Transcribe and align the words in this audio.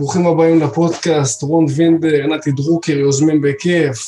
ברוכים 0.00 0.26
הבאים 0.26 0.60
לפודקאסט, 0.60 1.42
רון 1.42 1.66
וינדר, 1.76 2.26
נתי 2.26 2.50
דרוקר, 2.50 2.92
יוזמים 2.92 3.40
בכיף. 3.40 4.06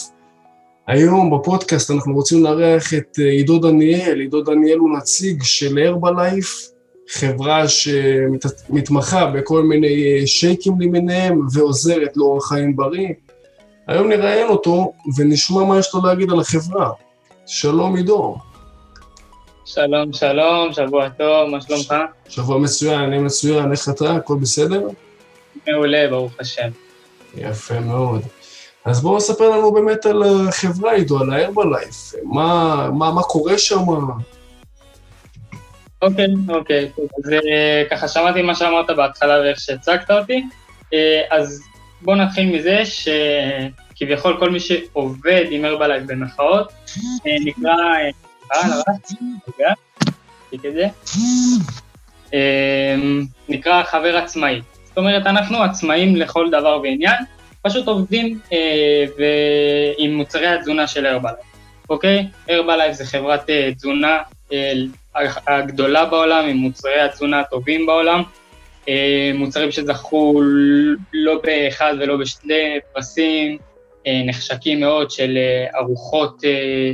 היום 0.86 1.38
בפודקאסט 1.38 1.90
אנחנו 1.90 2.14
רוצים 2.14 2.44
לארח 2.44 2.94
את 2.94 3.18
אה, 3.18 3.24
עידו 3.24 3.58
דניאל. 3.58 4.20
עידו 4.20 4.42
דניאל 4.42 4.78
הוא 4.78 4.96
נציג 4.96 5.42
של 5.42 5.78
הרבלייף, 5.78 6.68
חברה 7.08 7.68
שמתמחה 7.68 9.26
בכל 9.26 9.62
מיני 9.62 10.20
אה, 10.20 10.26
שייקים 10.26 10.80
למיניהם 10.80 11.46
ועוזרת 11.52 12.16
לאורח 12.16 12.48
חיים 12.48 12.76
בריא. 12.76 13.08
היום 13.86 14.08
נראיין 14.08 14.48
אותו 14.48 14.92
ונשמע 15.16 15.64
מה 15.64 15.78
יש 15.78 15.94
לו 15.94 16.00
להגיד 16.06 16.30
על 16.30 16.40
החברה. 16.40 16.90
שלום 17.46 17.96
עידו. 17.96 18.36
שלום, 19.64 20.12
שלום, 20.12 20.72
שבוע 20.72 21.08
טוב, 21.08 21.50
מה 21.50 21.60
שלומך? 21.60 21.94
שבוע 22.28 22.58
מצוין, 22.58 23.00
אני 23.00 23.18
מצוין, 23.18 23.72
איך 23.72 23.88
אתה? 23.88 24.12
הכל 24.12 24.36
בסדר? 24.40 24.88
מעולה, 25.68 26.06
ברוך 26.10 26.32
השם. 26.40 26.68
יפה 27.36 27.80
מאוד. 27.80 28.22
אז 28.84 29.02
בואו 29.02 29.16
נספר 29.16 29.50
לנו 29.50 29.72
באמת 29.72 30.06
על 30.06 30.22
החברה, 30.48 30.92
עידו, 30.92 31.20
על 31.20 31.30
ה-Herbalife. 31.30 32.16
מה, 32.24 32.88
מה, 32.90 33.12
מה 33.12 33.22
קורה 33.22 33.58
שם? 33.58 33.84
אוקיי, 36.02 36.26
אוקיי. 36.48 36.90
אז 37.18 37.32
אה, 37.32 37.82
ככה 37.90 38.08
שמעתי 38.08 38.42
מה 38.42 38.54
שאמרת 38.54 38.90
בהתחלה 38.96 39.40
ואיך 39.40 39.60
שהצגת 39.60 40.10
אותי. 40.10 40.44
אה, 40.94 41.20
אז 41.30 41.62
בואו 42.02 42.16
נתחיל 42.16 42.56
מזה 42.56 42.82
שכביכול 42.84 44.36
כל 44.38 44.50
מי 44.50 44.60
שעובד 44.60 45.44
עם 45.50 45.64
Herbalife 45.64 46.06
במחאות, 46.06 46.72
אה, 47.26 47.36
נקרא... 47.44 47.74
נקרא 53.48 53.82
חבר 53.82 54.16
עצמאי. 54.16 54.60
זאת 54.92 54.98
אומרת, 54.98 55.26
אנחנו 55.26 55.62
עצמאים 55.62 56.16
לכל 56.16 56.50
דבר 56.50 56.80
ועניין, 56.82 57.16
פשוט 57.62 57.86
עובדים 57.86 58.38
אה, 58.52 59.04
ו... 59.18 59.22
עם 59.98 60.14
מוצרי 60.14 60.46
התזונה 60.46 60.86
של 60.86 61.06
הרבלייף, 61.06 61.36
אוקיי? 61.90 62.26
הרבלייף 62.48 62.92
זה 62.92 63.04
חברת 63.04 63.50
אה, 63.50 63.70
תזונה 63.74 64.18
אה, 64.52 64.72
הגדולה 65.46 66.04
בעולם, 66.04 66.44
עם 66.44 66.56
מוצרי 66.56 67.00
התזונה 67.00 67.40
הטובים 67.40 67.86
בעולם, 67.86 68.22
אה, 68.88 69.30
מוצרים 69.34 69.72
שזכו 69.72 70.40
לא 71.12 71.40
באחד 71.42 71.94
ולא 72.00 72.16
בשני 72.16 72.78
פרסים, 72.92 73.58
אה, 74.06 74.22
נחשקים 74.26 74.80
מאוד 74.80 75.10
של 75.10 75.36
אה, 75.36 75.78
ארוחות, 75.80 76.44
אה, 76.44 76.92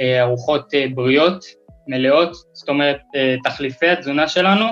אה, 0.00 0.22
ארוחות 0.22 0.74
אה, 0.74 0.86
בריאות 0.94 1.44
מלאות, 1.88 2.32
זאת 2.52 2.68
אומרת, 2.68 3.00
אה, 3.16 3.34
תחליפי 3.44 3.88
התזונה 3.88 4.28
שלנו, 4.28 4.64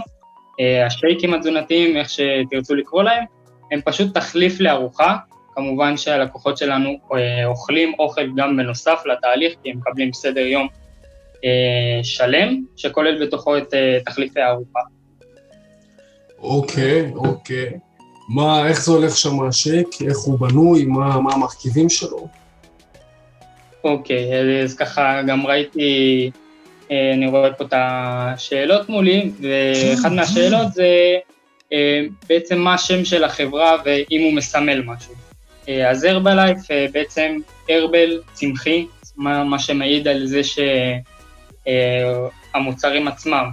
השייקים 0.87 1.35
התזונתיים, 1.35 1.97
איך 1.97 2.11
שתרצו 2.11 2.75
לקרוא 2.75 3.03
להם, 3.03 3.25
הם 3.73 3.81
פשוט 3.85 4.15
תחליף 4.15 4.61
לארוחה. 4.61 5.17
כמובן 5.55 5.97
שהלקוחות 5.97 6.59
שלנו 6.59 6.89
אה, 7.15 7.47
אוכלים 7.47 7.93
אוכל 7.99 8.27
גם 8.37 8.57
בנוסף 8.57 9.03
לתהליך, 9.07 9.55
כי 9.63 9.71
הם 9.71 9.77
מקבלים 9.77 10.13
סדר 10.13 10.41
יום 10.41 10.69
אה, 11.45 12.05
שלם, 12.05 12.65
שכולל 12.77 13.27
בתוכו 13.27 13.59
את 13.59 13.75
תחליפי 14.05 14.41
הארוחה. 14.41 14.81
אוקיי, 16.39 17.13
אוקיי. 17.15 17.73
מה, 18.29 18.69
איך 18.69 18.85
זה 18.85 18.93
הולך 18.93 19.17
שם 19.17 19.43
השייק? 19.49 19.89
איך 20.09 20.19
הוא 20.19 20.39
בנוי? 20.39 20.85
מה, 20.85 21.21
מה 21.21 21.33
המרכיבים 21.33 21.89
שלו? 21.89 22.29
אוקיי, 23.85 24.63
אז 24.63 24.75
ככה 24.75 25.23
גם 25.23 25.47
ראיתי 25.47 25.81
אה, 26.35 26.42
אני 27.15 27.27
רואה 27.27 27.53
פה 27.53 27.65
את 27.65 27.73
השאלות 27.77 28.89
מולי, 28.89 29.31
ואחת 29.41 30.13
מהשאלות 30.13 30.73
זה 30.73 31.17
אה, 31.73 32.03
בעצם 32.29 32.59
מה 32.59 32.75
השם 32.75 33.05
של 33.05 33.25
החברה 33.25 33.77
ואם 33.85 34.23
הוא 34.25 34.33
מסמל 34.33 34.83
משהו. 34.83 35.15
אה, 35.69 35.91
אז 35.91 36.05
הרבלייף 36.05 36.59
בעצם 36.93 37.39
הרבל 37.69 38.21
צמחי, 38.33 38.87
מה, 39.17 39.45
מה 39.45 39.59
שמעיד 39.59 40.09
על 40.09 40.27
זה 40.27 40.41
שהמוצרים 42.55 43.09
עצמם, 43.09 43.51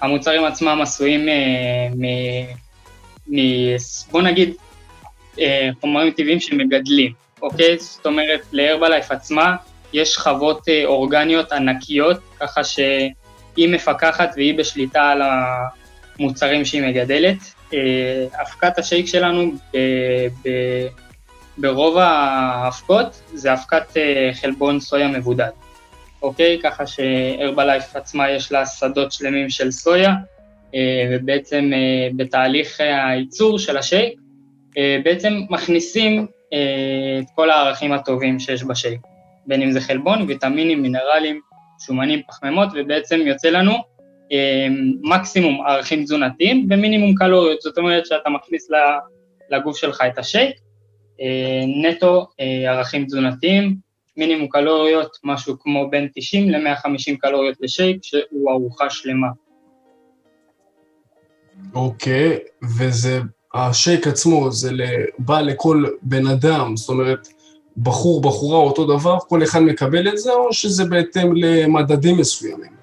המוצרים 0.00 0.44
עצמם 0.44 0.78
עשויים 0.82 1.26
מ... 1.26 1.30
מ 3.26 3.36
בוא 4.10 4.22
נגיד, 4.22 4.54
חומרים 5.80 6.10
טבעיים 6.10 6.40
שמגדלים, 6.40 7.12
אוקיי? 7.42 7.78
זאת 7.78 8.06
אומרת, 8.06 8.40
להרבלייף 8.52 9.10
עצמה 9.10 9.56
יש 9.92 10.08
שכבות 10.08 10.68
אה, 10.68 10.84
אורגניות 10.84 11.52
ענקיות, 11.52 12.16
ככה 12.40 12.64
שהיא 12.64 13.68
מפקחת 13.68 14.30
והיא 14.36 14.58
בשליטה 14.58 15.02
על 15.02 15.22
המוצרים 16.18 16.64
שהיא 16.64 16.82
מגדלת. 16.82 17.36
אה, 17.74 18.26
אבקת 18.40 18.78
השייק 18.78 19.06
שלנו 19.06 19.52
ב- 20.44 20.86
ברוב 21.58 21.98
ההאבקות 21.98 23.22
זה 23.34 23.52
אבקת 23.52 23.96
אה, 23.96 24.30
חלבון 24.34 24.80
סויה 24.80 25.08
מבודד, 25.08 25.50
אוקיי? 26.22 26.60
ככה 26.62 26.86
שהרבלייף 26.86 27.96
עצמה 27.96 28.30
יש 28.30 28.52
לה 28.52 28.66
שדות 28.66 29.12
שלמים 29.12 29.50
של 29.50 29.70
סויה, 29.70 30.14
ובעצם 31.10 31.70
בתהליך 32.16 32.80
הייצור 32.80 33.58
של 33.58 33.76
השייק, 33.76 34.20
בעצם 35.04 35.40
מכניסים 35.50 36.26
את 36.48 37.30
כל 37.34 37.50
הערכים 37.50 37.92
הטובים 37.92 38.40
שיש 38.40 38.64
בשייק. 38.64 39.00
בין 39.50 39.62
אם 39.62 39.72
זה 39.72 39.80
חלבון, 39.80 40.22
ויטמינים, 40.22 40.82
מינרלים, 40.82 41.40
שומנים, 41.86 42.20
פחמימות, 42.28 42.68
ובעצם 42.74 43.20
יוצא 43.26 43.48
לנו 43.48 43.72
אה, 44.32 44.66
מקסימום 45.02 45.66
ערכים 45.66 46.04
תזונתיים 46.04 46.66
ומינימום 46.70 47.14
קלוריות, 47.14 47.60
זאת 47.60 47.78
אומרת 47.78 48.06
שאתה 48.06 48.30
מכניס 48.30 48.68
לגוף 49.50 49.76
שלך 49.76 50.02
את 50.12 50.18
השייק, 50.18 50.56
אה, 51.20 51.64
נטו 51.82 52.26
אה, 52.40 52.72
ערכים 52.72 53.04
תזונתיים, 53.06 53.76
מינימום 54.16 54.48
קלוריות, 54.48 55.16
משהו 55.24 55.58
כמו 55.60 55.90
בין 55.90 56.08
90 56.14 56.50
ל-150 56.50 57.16
קלוריות 57.20 57.56
לשייק, 57.60 57.98
שהוא 58.02 58.50
ארוחה 58.50 58.90
שלמה. 58.90 59.28
אוקיי, 61.74 62.36
okay, 62.36 62.66
וזה, 62.78 63.20
השייק 63.54 64.06
עצמו, 64.06 64.50
זה 64.50 64.70
בא 65.18 65.40
לכל 65.40 65.84
בן 66.02 66.26
אדם, 66.26 66.76
זאת 66.76 66.88
אומרת, 66.88 67.28
בחור, 67.76 68.22
בחורה 68.22 68.58
אותו 68.58 68.86
דבר, 68.98 69.18
כל 69.28 69.42
אחד 69.42 69.60
מקבל 69.60 70.08
את 70.08 70.18
זה, 70.18 70.32
או 70.32 70.52
שזה 70.52 70.84
בהתאם 70.84 71.32
למדדים 71.36 72.16
מסוימים? 72.16 72.80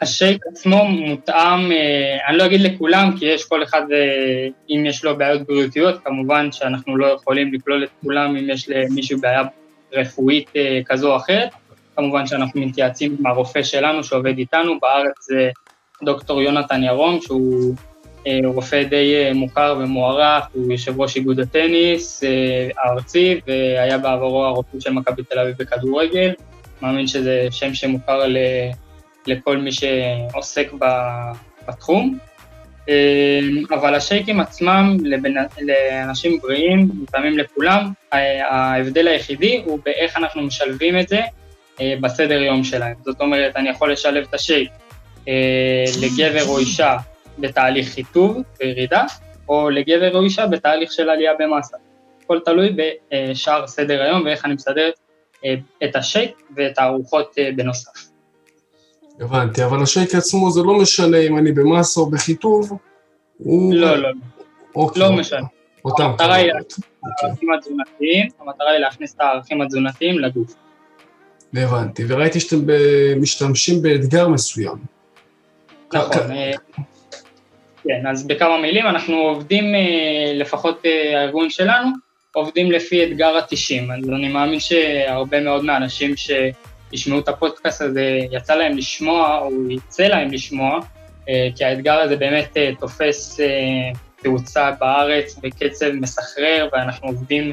השייק 0.00 0.42
עצמו 0.50 0.84
מותאם, 0.84 1.72
אה, 1.72 2.16
אני 2.28 2.36
לא 2.36 2.46
אגיד 2.46 2.60
לכולם, 2.60 3.16
כי 3.18 3.26
יש 3.26 3.44
כל 3.44 3.62
אחד, 3.62 3.82
אה, 3.92 4.48
אם 4.70 4.86
יש 4.86 5.04
לו 5.04 5.18
בעיות 5.18 5.42
בריאותיות, 5.46 5.94
כמובן 6.04 6.52
שאנחנו 6.52 6.96
לא 6.96 7.06
יכולים 7.06 7.54
לכלול 7.54 7.84
את 7.84 7.88
כולם 8.02 8.36
אם 8.36 8.50
יש 8.50 8.68
למישהו 8.68 9.20
בעיה 9.20 9.42
רפואית 9.92 10.50
אה, 10.56 10.80
כזו 10.86 11.12
או 11.12 11.16
אחרת. 11.16 11.48
כמובן 11.96 12.26
שאנחנו 12.26 12.60
מתייעצים 12.60 13.16
עם 13.18 13.26
הרופא 13.26 13.62
שלנו 13.62 14.04
שעובד 14.04 14.38
איתנו, 14.38 14.80
בארץ 14.82 15.14
זה 15.20 15.50
דוקטור 16.04 16.42
יונתן 16.42 16.82
ירום, 16.82 17.20
שהוא 17.20 17.74
הוא 18.24 18.54
רופא 18.54 18.82
די 18.82 19.14
אה, 19.14 19.34
מוכר 19.34 19.76
ומוערך, 19.80 20.44
הוא 20.52 20.72
יושב 20.72 21.00
ראש 21.00 21.16
איגוד 21.16 21.40
הטניס 21.40 22.24
אה, 22.24 22.68
הארצי, 22.78 23.40
והיה 23.46 23.98
בעברו 23.98 24.44
הרופא 24.44 24.80
של 24.80 24.92
מכבי 24.92 25.22
תל 25.22 25.38
אביב 25.38 25.54
בכדורגל. 25.58 26.32
מאמין 26.82 27.06
שזה 27.06 27.46
שם 27.50 27.74
שמוכר 27.74 28.20
לכל 29.26 29.56
מי 29.56 29.70
שעוסק 29.72 30.72
בתחום. 31.68 32.18
אבל 33.70 33.94
השייקים 33.94 34.40
עצמם, 34.40 34.96
לבנ... 35.02 35.34
לאנשים 35.60 36.38
בריאים, 36.42 36.88
מותאמים 36.94 37.38
לכולם, 37.38 37.92
ההבדל 38.50 39.08
היחידי 39.08 39.62
הוא 39.64 39.78
באיך 39.84 40.16
אנחנו 40.16 40.42
משלבים 40.42 40.98
את 40.98 41.08
זה 41.08 41.20
בסדר 42.00 42.42
יום 42.42 42.64
שלהם. 42.64 42.94
זאת 43.04 43.20
אומרת, 43.20 43.56
אני 43.56 43.68
יכול 43.68 43.92
לשלב 43.92 44.24
את 44.28 44.34
השייק 44.34 44.70
לגבר 46.02 46.44
או 46.48 46.58
אישה 46.58 46.96
בתהליך 47.38 47.88
חיטוב 47.88 48.36
וירידה, 48.60 49.04
או 49.48 49.70
לגבר 49.70 50.16
או 50.16 50.22
אישה 50.22 50.46
בתהליך 50.46 50.92
של 50.92 51.10
עלייה 51.10 51.32
במסה. 51.38 51.76
הכל 52.24 52.40
תלוי 52.44 52.76
בשאר 53.10 53.66
סדר 53.66 54.02
היום 54.02 54.24
ואיך 54.24 54.44
אני 54.44 54.54
מסדר 54.54 54.90
אה, 55.44 55.54
את 55.84 55.96
השייק 55.96 56.42
ואת 56.56 56.78
הארוחות 56.78 57.34
אה, 57.38 57.50
בנוסף. 57.56 57.90
הבנתי, 59.20 59.64
אבל 59.64 59.82
השייק 59.82 60.14
עצמו 60.14 60.50
זה 60.50 60.62
לא 60.62 60.78
משנה 60.78 61.18
אם 61.18 61.38
אני 61.38 61.52
במסה 61.52 62.00
או 62.00 62.10
בחיטוב, 62.10 62.72
הוא... 63.38 63.74
לא, 63.74 63.96
לא, 63.96 64.02
לא. 64.02 64.08
אוקיי. 64.74 65.02
לא 65.02 65.12
משנה. 65.12 65.46
אותם 65.84 66.04
המטרה 66.04 66.34
היא 66.34 66.52
הערכים 66.52 67.52
התזונתיים, 67.52 68.28
המטרה 68.40 68.70
היא 68.70 68.78
להכניס 68.78 69.14
את 69.14 69.20
הערכים 69.20 69.62
התזונתיים 69.62 70.18
לגוף. 70.18 70.54
הבנתי, 71.54 72.04
וראיתי 72.08 72.40
שאתם 72.40 72.58
משתמשים 73.20 73.82
באתגר 73.82 74.28
מסוים. 74.28 74.76
נכון, 75.92 76.30
אה, 76.30 76.52
כן, 77.84 78.06
אז 78.06 78.26
בכמה 78.26 78.58
מילים, 78.58 78.86
אנחנו 78.86 79.16
עובדים, 79.16 79.74
אה, 79.74 80.32
לפחות 80.34 80.86
אה, 80.86 81.20
הארגון 81.20 81.50
שלנו, 81.50 81.88
עובדים 82.32 82.72
לפי 82.72 83.04
אתגר 83.04 83.36
ה-90. 83.36 83.92
אז 83.98 84.10
אני 84.10 84.28
מאמין 84.28 84.60
שהרבה 84.60 85.40
מאוד 85.40 85.64
מהאנשים 85.64 86.14
שישמעו 86.16 87.18
את 87.18 87.28
הפודקאסט 87.28 87.80
הזה, 87.82 88.18
יצא 88.32 88.54
להם 88.54 88.76
לשמוע, 88.76 89.38
או 89.38 89.70
יצא 89.70 90.02
להם 90.02 90.30
לשמוע, 90.30 90.80
אה, 91.28 91.48
כי 91.56 91.64
האתגר 91.64 92.00
הזה 92.00 92.16
באמת 92.16 92.56
תופס 92.80 93.40
תאוצה 94.22 94.70
בארץ 94.80 95.38
בקצב 95.42 95.90
מסחרר, 95.92 96.68
ואנחנו 96.72 97.08
עובדים 97.08 97.52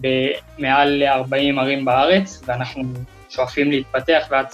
במעל 0.00 1.02
40 1.02 1.58
ערים 1.58 1.84
בארץ, 1.84 2.42
ואנחנו 2.46 2.82
שואפים 3.28 3.70
להתפתח, 3.70 4.26
ועד 4.30 4.46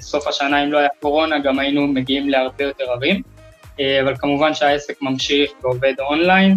סוף 0.00 0.26
השנה, 0.26 0.64
אם 0.64 0.72
לא 0.72 0.78
היה 0.78 0.88
קורונה, 1.00 1.38
גם 1.38 1.58
היינו 1.58 1.86
מגיעים 1.86 2.28
להרבה 2.28 2.64
יותר 2.64 2.90
ערים. 2.90 3.22
אה, 3.80 4.02
אבל 4.02 4.16
כמובן 4.16 4.54
שהעסק 4.54 5.02
ממשיך 5.02 5.50
ועובד 5.62 5.94
אונליין, 6.00 6.56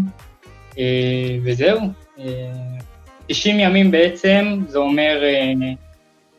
אה, 0.78 1.38
וזהו. 1.44 1.80
90 3.28 3.60
ימים 3.60 3.92
בעצם, 3.92 4.60
זה 4.68 4.78
אומר, 4.78 5.22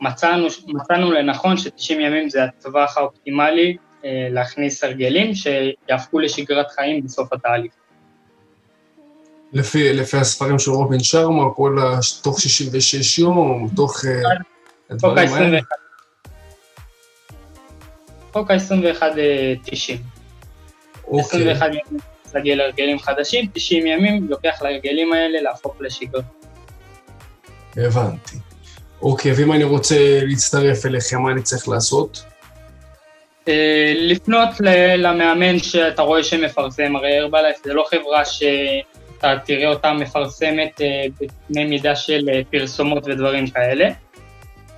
מצאנו, 0.01 0.47
מצאנו 0.67 1.11
לנכון 1.11 1.57
ש-90 1.57 1.93
ימים 1.93 2.29
זה 2.29 2.43
הטווח 2.43 2.97
האופטימלי 2.97 3.77
להכניס 4.03 4.83
הרגלים 4.83 5.31
שיהפכו 5.35 6.19
לשגרת 6.19 6.71
חיים 6.71 7.03
בסוף 7.03 7.33
התהליך. 7.33 7.71
לפי, 9.53 9.93
לפי 9.93 10.17
הספרים 10.17 10.59
של 10.59 10.71
רובין 10.71 10.99
שרמה, 10.99 11.43
כל 11.55 11.77
ה... 11.79 11.99
תוך 12.23 12.41
66 12.41 13.19
יום, 13.19 13.69
תוך 13.75 14.01
הדברים 14.89 15.33
האלה. 15.33 15.59
חוק 18.33 18.51
ה-21 18.51 19.03
90. 19.63 20.10
אוקיי. 21.11 21.51
21 21.51 21.67
ימים 21.67 21.99
להגיע 22.33 22.55
להרגלים 22.55 22.99
חדשים, 22.99 23.45
90 23.53 23.87
ימים 23.87 24.27
לוקח 24.29 24.61
להרגלים 24.61 25.13
האלה 25.13 25.41
להפוך 25.41 25.75
לשגרה. 25.79 26.21
הבנתי. 27.77 28.35
אוקיי, 29.01 29.31
ואם 29.33 29.51
אני 29.51 29.63
רוצה 29.63 30.19
להצטרף 30.23 30.85
אליכם, 30.85 31.21
מה 31.21 31.31
אני 31.31 31.41
צריך 31.41 31.69
לעשות? 31.69 32.23
אה, 33.47 33.93
לפנות 33.95 34.49
למאמן 34.97 35.59
שאתה 35.59 36.01
רואה 36.01 36.23
שמפרסם, 36.23 36.95
הרי 36.95 37.17
הרבלייף 37.17 37.57
זה 37.63 37.73
לא 37.73 37.85
חברה 37.89 38.25
ש... 38.25 38.43
אתה 39.17 39.33
תראה 39.45 39.67
אותה 39.67 39.93
מפרסמת 39.93 40.81
אה, 40.81 41.05
בקנה 41.21 41.65
מידה 41.65 41.95
של 41.95 42.29
אה, 42.29 42.41
פרסומות 42.51 43.03
ודברים 43.07 43.47
כאלה, 43.47 43.89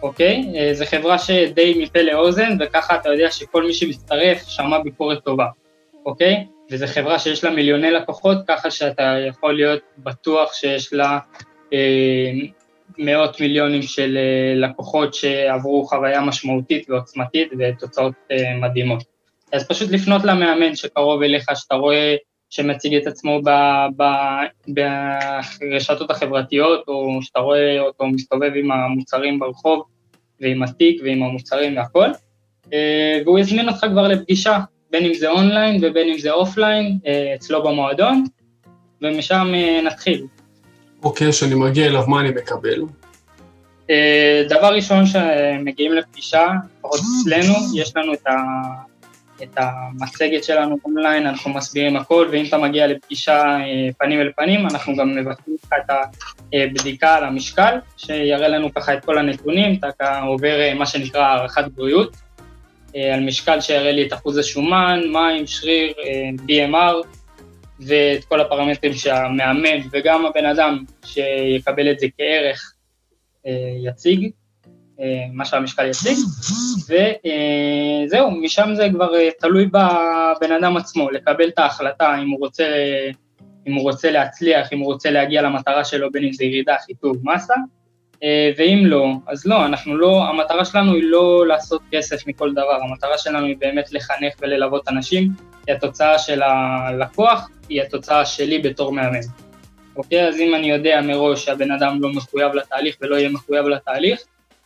אוקיי? 0.02 0.44
זו 0.74 0.86
חברה 0.86 1.20
שדי 1.20 1.84
מפה 1.84 2.02
לאוזן, 2.02 2.58
וככה 2.60 2.96
אתה 2.96 3.10
יודע 3.10 3.32
שכל 3.32 3.64
מי 3.64 3.74
שמצטרף 3.74 4.48
שמע 4.48 4.80
ביקורת 4.80 5.24
טובה, 5.24 5.46
אוקיי? 6.06 6.48
וזו 6.72 6.88
חברה 6.88 7.20
שיש 7.20 7.44
לה 7.44 7.50
מיליוני 7.50 7.92
לקוחות, 7.92 8.38
ככה 8.48 8.72
שאתה 8.72 9.16
יכול 9.28 9.56
להיות 9.56 9.82
בטוח 9.98 10.54
שיש 10.54 10.94
לה 10.94 11.20
אה, 11.74 12.32
מאות 12.98 13.42
מיליונים 13.42 13.82
של 13.82 14.18
אה, 14.18 14.56
לקוחות 14.56 15.14
שעברו 15.14 15.86
חוויה 15.86 16.22
משמעותית 16.22 16.90
ועוצמתית 16.90 17.50
ותוצאות 17.60 18.14
אה, 18.32 18.58
מדהימות. 18.62 19.04
אז 19.54 19.68
פשוט 19.68 19.92
לפנות 19.92 20.24
למאמן 20.24 20.76
שקרוב 20.76 21.22
אליך, 21.24 21.46
שאתה 21.56 21.76
רואה 21.76 22.16
שמציג 22.50 22.96
את 22.96 23.08
עצמו 23.08 23.42
ברשתות 24.68 26.12
החברתיות, 26.12 26.88
או 26.88 27.20
שאתה 27.22 27.40
רואה 27.40 27.80
אותו 27.80 28.06
מסתובב 28.06 28.52
עם 28.56 28.72
המוצרים 28.72 29.40
ברחוב, 29.40 29.84
ועם 30.42 30.64
התיק 30.64 31.02
ועם 31.04 31.24
המוצרים 31.24 31.78
והכל, 31.78 32.10
אה, 32.74 33.20
והוא 33.26 33.40
יזמין 33.40 33.70
אותך 33.70 33.86
כבר 33.92 34.08
לפגישה, 34.08 34.60
בין 34.94 35.06
אם 35.06 35.14
זה 35.14 35.30
אונליין 35.30 35.80
ובין 35.82 36.10
אם 36.10 36.18
זה 36.18 36.32
offline, 36.32 36.98
אה, 37.08 37.36
אצלו 37.36 37.64
במועדון, 37.64 38.24
ומשם 39.02 39.52
אה, 39.56 39.82
נתחיל. 39.86 40.26
אוקיי, 41.04 41.28
okay, 41.28 41.32
כשאני 41.32 41.56
מגיע 41.56 41.86
אליו, 41.86 42.04
מה 42.08 42.20
אני 42.20 42.30
מקבל? 42.30 42.82
דבר 44.50 44.74
ראשון, 44.76 45.06
שמגיעים 45.06 45.94
לפגישה, 45.94 46.48
לפחות 46.80 47.00
אצלנו, 47.00 47.54
יש 47.76 47.96
לנו 47.96 48.14
את 48.14 48.28
ה... 48.28 48.34
את 49.44 49.58
המצגת 49.58 50.44
שלנו 50.44 50.78
אונליין, 50.86 51.28
אנחנו 51.28 51.54
מסבירים 51.54 51.98
הכל, 51.98 52.28
ואם 52.32 52.46
אתה 52.46 52.58
מגיע 52.58 52.88
לפגישה 52.88 53.42
אה, 53.44 53.90
פנים 53.98 54.22
אל 54.22 54.32
פנים, 54.36 54.68
אנחנו 54.68 54.96
גם 54.96 55.16
מבטאים 55.16 55.56
לך 55.64 55.74
את 55.74 55.96
הבדיקה 56.54 57.16
על 57.16 57.24
המשקל, 57.24 57.78
שיראה 57.98 58.48
לנו 58.48 58.74
ככה 58.74 58.94
את 58.94 59.06
כל 59.06 59.18
הנתונים, 59.18 59.80
אתה 59.90 60.20
עובר 60.20 60.60
אה, 60.60 60.74
מה 60.74 60.86
שנקרא 60.86 61.22
הערכת 61.22 61.64
בריאות, 61.76 62.12
אה, 62.14 62.20
על 63.14 63.20
משקל 63.26 63.62
שיראה 63.62 63.92
לי 63.92 64.08
את 64.08 64.14
אחוז 64.14 64.38
השומן, 64.38 65.02
מים, 65.12 65.48
שריר, 65.48 65.94
BMR, 66.48 67.08
ואת 67.80 68.24
כל 68.24 68.42
הפרמטרים 68.42 68.94
שהמאמן 68.94 69.80
וגם 69.92 70.26
הבן 70.26 70.46
אדם 70.46 70.84
שיקבל 71.06 71.92
את 71.92 72.00
זה 72.00 72.08
כערך 72.18 72.74
יציג. 73.86 74.32
אה, 75.00 75.26
מה 75.34 75.46
שהמשקל 75.46 75.86
יציג, 75.86 76.18
וזהו, 76.84 78.32
משם 78.32 78.70
זה 78.76 78.88
כבר 78.94 79.16
אה, 79.16 79.30
תלוי 79.40 79.66
בבן 79.66 80.52
אדם 80.60 80.78
עצמו, 80.78 81.12
לקבל 81.12 81.48
את 81.48 81.60
ההחלטה 81.60 82.18
אם 82.22 82.30
הוא 82.30 82.40
רוצה, 82.40 82.66
אם 83.68 83.74
הוא 83.74 83.84
רוצה 83.84 84.12
להצליח, 84.12 84.74
אם 84.74 84.80
הוא 84.80 84.94
רוצה 84.94 85.12
להגיע 85.12 85.42
למטרה 85.42 85.86
שלו, 85.86 86.12
בין 86.12 86.24
אם 86.24 86.34
זה 86.34 86.44
ירידה, 86.44 86.76
חיתוב, 86.86 87.18
מסה, 87.24 87.54
אה, 87.54 87.60
ואם 88.58 88.84
לא, 88.86 89.08
אז 89.28 89.46
לא, 89.46 89.66
אנחנו 89.66 89.98
לא, 89.98 90.24
המטרה 90.24 90.66
שלנו 90.66 90.94
היא 90.94 91.04
לא 91.04 91.48
לעשות 91.48 91.82
כסף 91.92 92.28
מכל 92.28 92.52
דבר, 92.52 92.80
המטרה 92.90 93.18
שלנו 93.18 93.46
היא 93.46 93.56
באמת 93.60 93.92
לחנך 93.92 94.34
וללוות 94.42 94.90
אנשים, 94.90 95.30
כי 95.66 95.72
התוצאה 95.72 96.20
של 96.20 96.42
הלקוח 96.42 97.50
היא 97.70 97.82
התוצאה 97.82 98.26
שלי 98.26 98.60
בתור 98.60 98.92
מאמן. 98.92 99.20
אוקיי, 99.96 100.28
אז 100.28 100.40
אם 100.40 100.56
אני 100.56 100.70
יודע 100.70 101.02
מראש 101.02 101.46
שהבן 101.46 101.72
אדם 101.72 102.02
לא 102.02 102.10
מחויב 102.10 102.54
לתהליך 102.54 102.96
ולא 103.02 103.16
יהיה 103.16 103.30
מחויב 103.30 103.66
לתהליך, 103.66 104.20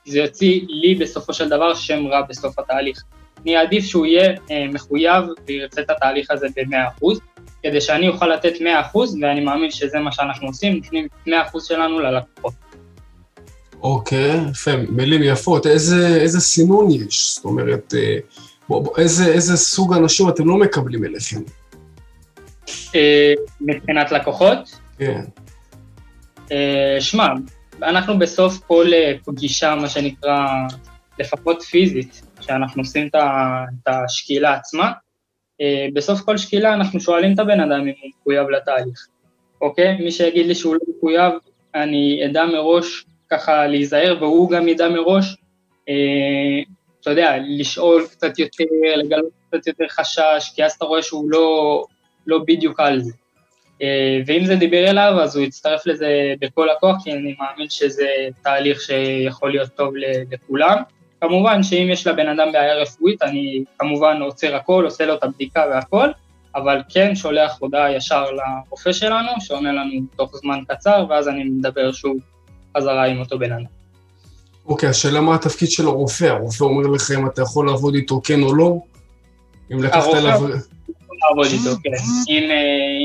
זה 0.05 0.19
יוציא 0.19 0.61
לי 0.67 0.95
בסופו 0.95 1.33
של 1.33 1.49
דבר 1.49 1.73
שם 1.73 2.07
רע 2.07 2.21
בסוף 2.21 2.59
התהליך. 2.59 3.03
אני 3.43 3.57
אעדיף 3.57 3.85
שהוא 3.85 4.05
יהיה 4.05 4.35
אה, 4.51 4.65
מחויב 4.73 5.23
וירצה 5.47 5.81
את 5.81 5.89
התהליך 5.89 6.31
הזה 6.31 6.47
ב-100%, 6.55 7.19
כדי 7.63 7.81
שאני 7.81 8.07
אוכל 8.07 8.27
לתת 8.27 8.53
100%, 8.93 8.97
ואני 9.21 9.41
מאמין 9.41 9.71
שזה 9.71 9.99
מה 9.99 10.11
שאנחנו 10.11 10.47
עושים, 10.47 10.75
נותנים 10.75 11.07
100% 11.27 11.31
שלנו 11.67 11.99
ללקוחות. 11.99 12.66
אוקיי, 13.81 14.39
יפה, 14.51 14.71
מילים 14.89 15.23
יפות. 15.23 15.67
איזה, 15.67 16.17
איזה 16.17 16.39
סינון 16.39 16.91
יש? 16.91 17.35
זאת 17.35 17.45
אומרת, 17.45 17.93
אה, 17.97 18.17
בוא, 18.69 18.83
בוא, 18.83 18.97
איזה, 18.97 19.25
איזה 19.33 19.57
סוג 19.57 19.93
אנשים 19.93 20.29
אתם 20.29 20.47
לא 20.47 20.57
מקבלים 20.57 21.05
אליכם? 21.05 21.41
אה, 22.95 23.33
מבחינת 23.61 24.11
לקוחות? 24.11 24.79
כן. 24.97 25.21
אה, 26.51 26.97
שמע, 26.99 27.27
אנחנו 27.83 28.19
בסוף 28.19 28.59
כל 28.67 28.87
פגישה, 29.25 29.75
מה 29.75 29.89
שנקרא, 29.89 30.47
לפחות 31.19 31.61
פיזית, 31.61 32.21
שאנחנו 32.41 32.81
עושים 32.81 33.07
את 33.07 33.87
השקילה 33.87 34.53
עצמה, 34.53 34.91
בסוף 35.93 36.21
כל 36.21 36.37
שקילה 36.37 36.73
אנחנו 36.73 36.99
שואלים 36.99 37.33
את 37.33 37.39
הבן 37.39 37.59
אדם 37.59 37.81
אם 37.81 37.93
הוא 38.01 38.09
מחויב 38.19 38.49
לתהליך, 38.49 39.07
אוקיי? 39.61 39.97
מי 39.97 40.11
שיגיד 40.11 40.45
לי 40.45 40.55
שהוא 40.55 40.73
לא 40.73 40.79
מחויב, 40.97 41.33
אני 41.75 42.21
אדע 42.25 42.45
מראש 42.45 43.05
ככה 43.29 43.67
להיזהר, 43.67 44.17
והוא 44.19 44.49
גם 44.49 44.67
ידע 44.67 44.89
מראש, 44.89 45.37
אה, 45.89 46.63
אתה 47.01 47.09
יודע, 47.09 47.35
לשאול 47.47 48.07
קצת 48.11 48.39
יותר, 48.39 48.63
לגלות 48.97 49.31
קצת 49.47 49.67
יותר 49.67 49.87
חשש, 49.89 50.51
כי 50.55 50.65
אז 50.65 50.71
אתה 50.71 50.85
רואה 50.85 51.03
שהוא 51.03 51.31
לא, 51.31 51.83
לא 52.27 52.39
בדיוק 52.47 52.79
על 52.79 52.99
זה. 52.99 53.13
אה, 53.81 54.19
ואם 54.25 54.45
זה 54.45 54.55
דיבר 54.55 54.89
אליו, 54.89 55.13
אז 55.21 55.35
הוא 55.35 55.45
יצטרף 55.45 55.87
לזה 55.87 56.33
בכל 56.39 56.69
הכוח, 56.69 57.03
כי 57.03 57.13
אני 57.13 57.35
מאמין 57.39 57.69
שזה 57.69 58.07
תהליך 58.43 58.81
שיכול 58.81 59.51
להיות 59.51 59.69
טוב 59.75 59.93
לכולם. 60.31 60.77
כמובן 61.21 61.63
שאם 61.63 61.87
יש 61.91 62.07
לבן 62.07 62.27
אדם 62.27 62.51
בעיה 62.51 62.75
רפואית, 62.75 63.21
אני 63.21 63.63
כמובן 63.79 64.21
עוצר 64.21 64.55
הכל, 64.55 64.85
עושה 64.85 65.05
לו 65.05 65.13
את 65.13 65.23
הבדיקה 65.23 65.65
והכל, 65.71 66.09
אבל 66.55 66.81
כן 66.89 67.15
שולח 67.15 67.57
הודעה 67.59 67.95
ישר 67.95 68.25
לרופא 68.31 68.91
שלנו, 68.91 69.29
שעונה 69.39 69.71
לנו 69.71 70.01
תוך 70.15 70.37
זמן 70.37 70.59
קצר, 70.67 71.05
ואז 71.09 71.27
אני 71.27 71.43
מדבר 71.43 71.91
שוב 71.91 72.17
חזרה 72.77 73.05
עם 73.05 73.19
אותו 73.19 73.39
בן 73.39 73.51
אדם. 73.51 73.63
אוקיי, 74.65 74.89
okay, 74.89 74.91
השאלה 74.91 75.21
מה 75.21 75.35
התפקיד 75.35 75.71
של 75.71 75.85
הרופא? 75.85 76.25
הרופא 76.25 76.63
אומר 76.63 76.87
לך 76.87 77.11
אם 77.11 77.27
אתה 77.27 77.41
יכול 77.41 77.67
לעבוד 77.67 77.95
איתו 77.95 78.21
כן 78.23 78.43
או 78.43 78.55
לא? 78.55 78.77
אם 79.71 79.83
לקחת 79.83 80.13
אליו... 80.13 80.41
לעבוד 81.29 81.47
איתו, 81.51 81.81
כן. 81.83 81.89
אם, 82.29 82.51
אה, 82.51 82.57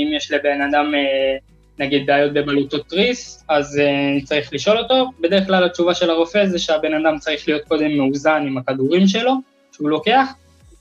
אם 0.02 0.12
יש 0.16 0.32
לבן 0.32 0.60
אדם 0.60 0.94
אה, 0.94 1.36
נגיד 1.78 2.06
בעיות 2.06 2.32
בבלוטות 2.32 2.88
תריס, 2.88 3.44
אז 3.48 3.78
אה, 3.78 4.24
צריך 4.24 4.52
לשאול 4.52 4.78
אותו. 4.78 5.10
בדרך 5.20 5.46
כלל 5.46 5.64
התשובה 5.64 5.94
של 5.94 6.10
הרופא 6.10 6.46
זה 6.46 6.58
שהבן 6.58 6.94
אדם 6.94 7.18
צריך 7.18 7.48
להיות 7.48 7.62
קודם 7.68 7.96
מאוזן 7.96 8.44
עם 8.46 8.58
הכדורים 8.58 9.06
שלו, 9.06 9.32
שהוא 9.72 9.90
לוקח, 9.90 10.28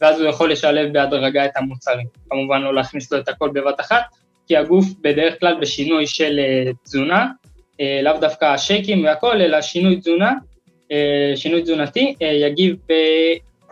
ואז 0.01 0.19
הוא 0.19 0.29
יכול 0.29 0.51
לשלב 0.51 0.93
בהדרגה 0.93 1.45
את 1.45 1.51
המוצרים. 1.55 2.07
כמובן 2.29 2.61
לא 2.61 2.75
להכניס 2.75 3.11
לו 3.11 3.19
את 3.19 3.29
הכל 3.29 3.49
בבת 3.53 3.79
אחת, 3.79 4.03
כי 4.47 4.57
הגוף 4.57 4.85
בדרך 5.01 5.39
כלל 5.39 5.59
בשינוי 5.61 6.07
של 6.07 6.39
תזונה, 6.83 7.27
לאו 8.03 8.13
דווקא 8.21 8.45
השייקים 8.45 9.03
והכל, 9.03 9.41
אלא 9.41 9.61
שינוי 9.61 9.95
תזונה, 9.95 10.33
שינוי 11.35 11.61
תזונתי, 11.61 12.15
יגיב 12.21 12.75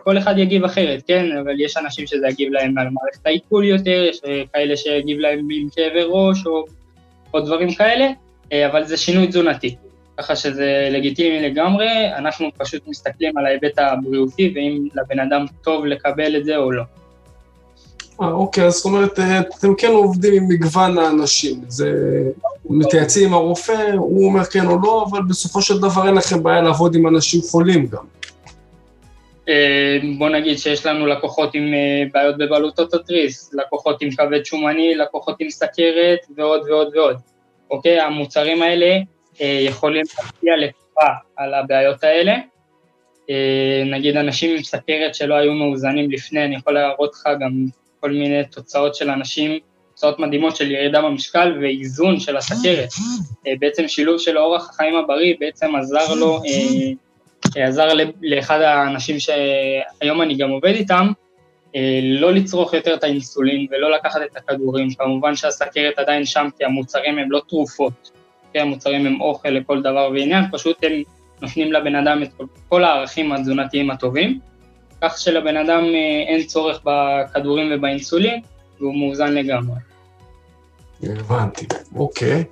כל 0.04 0.18
אחד 0.18 0.38
יגיב 0.38 0.64
אחרת, 0.64 1.02
כן? 1.06 1.36
אבל 1.38 1.60
יש 1.60 1.76
אנשים 1.76 2.06
שזה 2.06 2.28
יגיב 2.28 2.52
להם 2.52 2.78
על 2.78 2.88
מערכת 2.90 3.26
העיכול 3.26 3.64
יותר, 3.64 4.06
יש 4.10 4.20
כאלה 4.52 4.76
שיגיב 4.76 5.18
להם 5.18 5.48
עם 5.52 5.68
כאבי 5.76 6.02
ראש 6.04 6.46
או, 6.46 6.64
או 7.34 7.40
דברים 7.40 7.74
כאלה, 7.74 8.06
אה, 8.52 8.66
אבל 8.66 8.84
זה 8.84 8.96
שינוי 8.96 9.26
תזונתי. 9.26 9.76
ככה 10.16 10.36
שזה 10.36 10.88
לגיטימי 10.90 11.48
לגמרי, 11.48 11.88
אנחנו 12.16 12.48
פשוט 12.58 12.88
מסתכלים 12.88 13.38
על 13.38 13.46
ההיבט 13.46 13.78
הבריאותי, 13.78 14.52
ואם 14.54 14.88
לבן 14.94 15.20
אדם 15.20 15.44
טוב 15.64 15.86
לקבל 15.86 16.36
את 16.36 16.44
זה 16.44 16.56
או 16.56 16.72
לא. 16.72 16.82
אה, 18.22 18.30
אוקיי, 18.30 18.64
אז 18.64 18.74
זאת 18.74 18.84
אומרת, 18.84 19.18
אתם 19.58 19.74
כן 19.74 19.90
עובדים 19.90 20.34
עם 20.34 20.48
מגוון 20.48 20.98
האנשים. 20.98 21.60
זה 21.68 21.90
מתייעצים 22.70 23.28
עם 23.28 23.34
הרופא, 23.34 23.92
הוא 23.96 24.26
אומר 24.26 24.44
כן 24.44 24.66
או 24.66 24.78
לא, 24.82 25.06
אבל 25.10 25.20
בסופו 25.28 25.62
של 25.62 25.78
דבר 25.78 26.06
אין 26.06 26.14
לכם 26.14 26.42
בעיה 26.42 26.62
לעבוד 26.62 26.94
עם 26.94 27.06
אנשים 27.06 27.40
חולים 27.40 27.86
גם. 27.86 28.04
אה, 29.48 29.98
בוא 30.18 30.28
נגיד 30.28 30.58
שיש 30.58 30.86
לנו 30.86 31.06
לקוחות 31.06 31.54
עם 31.54 31.74
אה, 31.74 32.02
בעיות 32.12 32.38
בבלוטות 32.38 32.94
התריס, 32.94 33.54
לקוחות 33.54 34.02
עם 34.02 34.10
כבד 34.10 34.44
שומני, 34.44 34.94
לקוחות 34.94 35.36
עם 35.40 35.50
סכרת 35.50 36.18
ועוד 36.36 36.60
ועוד 36.68 36.96
ועוד. 36.96 37.16
אוקיי? 37.70 38.00
המוצרים 38.00 38.62
האלה 38.62 38.96
אה, 39.40 39.60
יכולים 39.62 40.02
להשפיע 40.02 40.56
לטובה 40.56 41.14
על 41.36 41.54
הבעיות 41.54 42.04
האלה. 42.04 42.36
נגיד 43.86 44.16
אנשים 44.16 44.56
עם 44.56 44.62
סכרת 44.62 45.14
שלא 45.14 45.34
היו 45.34 45.52
מאוזנים 45.52 46.10
לפני, 46.10 46.44
אני 46.44 46.56
יכול 46.56 46.74
להראות 46.74 47.12
לך 47.14 47.28
גם 47.40 47.66
כל 48.00 48.10
מיני 48.10 48.44
תוצאות 48.44 48.94
של 48.94 49.10
אנשים, 49.10 49.58
תוצאות 49.90 50.18
מדהימות 50.18 50.56
של 50.56 50.70
ירידה 50.70 51.02
במשקל 51.02 51.58
ואיזון 51.62 52.20
של 52.20 52.36
הסכרת. 52.36 52.88
בעצם 53.58 53.88
שילוב 53.88 54.18
של 54.18 54.38
אורח 54.38 54.70
החיים 54.70 54.96
הבריא 54.96 55.34
בעצם 55.40 55.76
עזר 55.76 56.14
לו 56.14 56.42
עזר 57.56 57.88
לאחד 58.22 58.60
האנשים 58.60 59.16
שהיום 59.20 60.22
אני 60.22 60.34
גם 60.34 60.50
עובד 60.50 60.74
איתם, 60.74 61.12
אה, 61.76 62.00
לא 62.02 62.32
לצרוך 62.32 62.74
יותר 62.74 62.94
את 62.94 63.04
האינסולין 63.04 63.66
ולא 63.70 63.90
לקחת 63.90 64.20
את 64.32 64.36
הכדורים, 64.36 64.94
כמובן 64.94 65.36
שהסכרת 65.36 65.98
עדיין 65.98 66.24
שם 66.24 66.48
כי 66.58 66.64
המוצרים 66.64 67.18
הם 67.18 67.30
לא 67.30 67.40
תרופות, 67.48 68.10
כי 68.52 68.58
המוצרים 68.58 69.06
הם 69.06 69.20
אוכל 69.20 69.48
לכל 69.48 69.82
דבר 69.82 70.10
ועניין, 70.12 70.44
פשוט 70.52 70.84
הם 70.84 70.92
נותנים 71.42 71.72
לבן 71.72 71.94
אדם 71.94 72.22
את 72.22 72.28
כל 72.68 72.84
הערכים 72.84 73.32
התזונתיים 73.32 73.90
הטובים, 73.90 74.38
כך 75.02 75.18
שלבן 75.18 75.56
אדם 75.56 75.84
אה, 75.84 76.34
אין 76.34 76.46
צורך 76.46 76.80
בכדורים 76.84 77.72
ובאינסולין 77.74 78.40
והוא 78.80 78.94
מאוזן 78.94 79.34
לגמרי. 79.34 79.76
הבנתי, 81.02 81.66
אוקיי. 81.94 82.44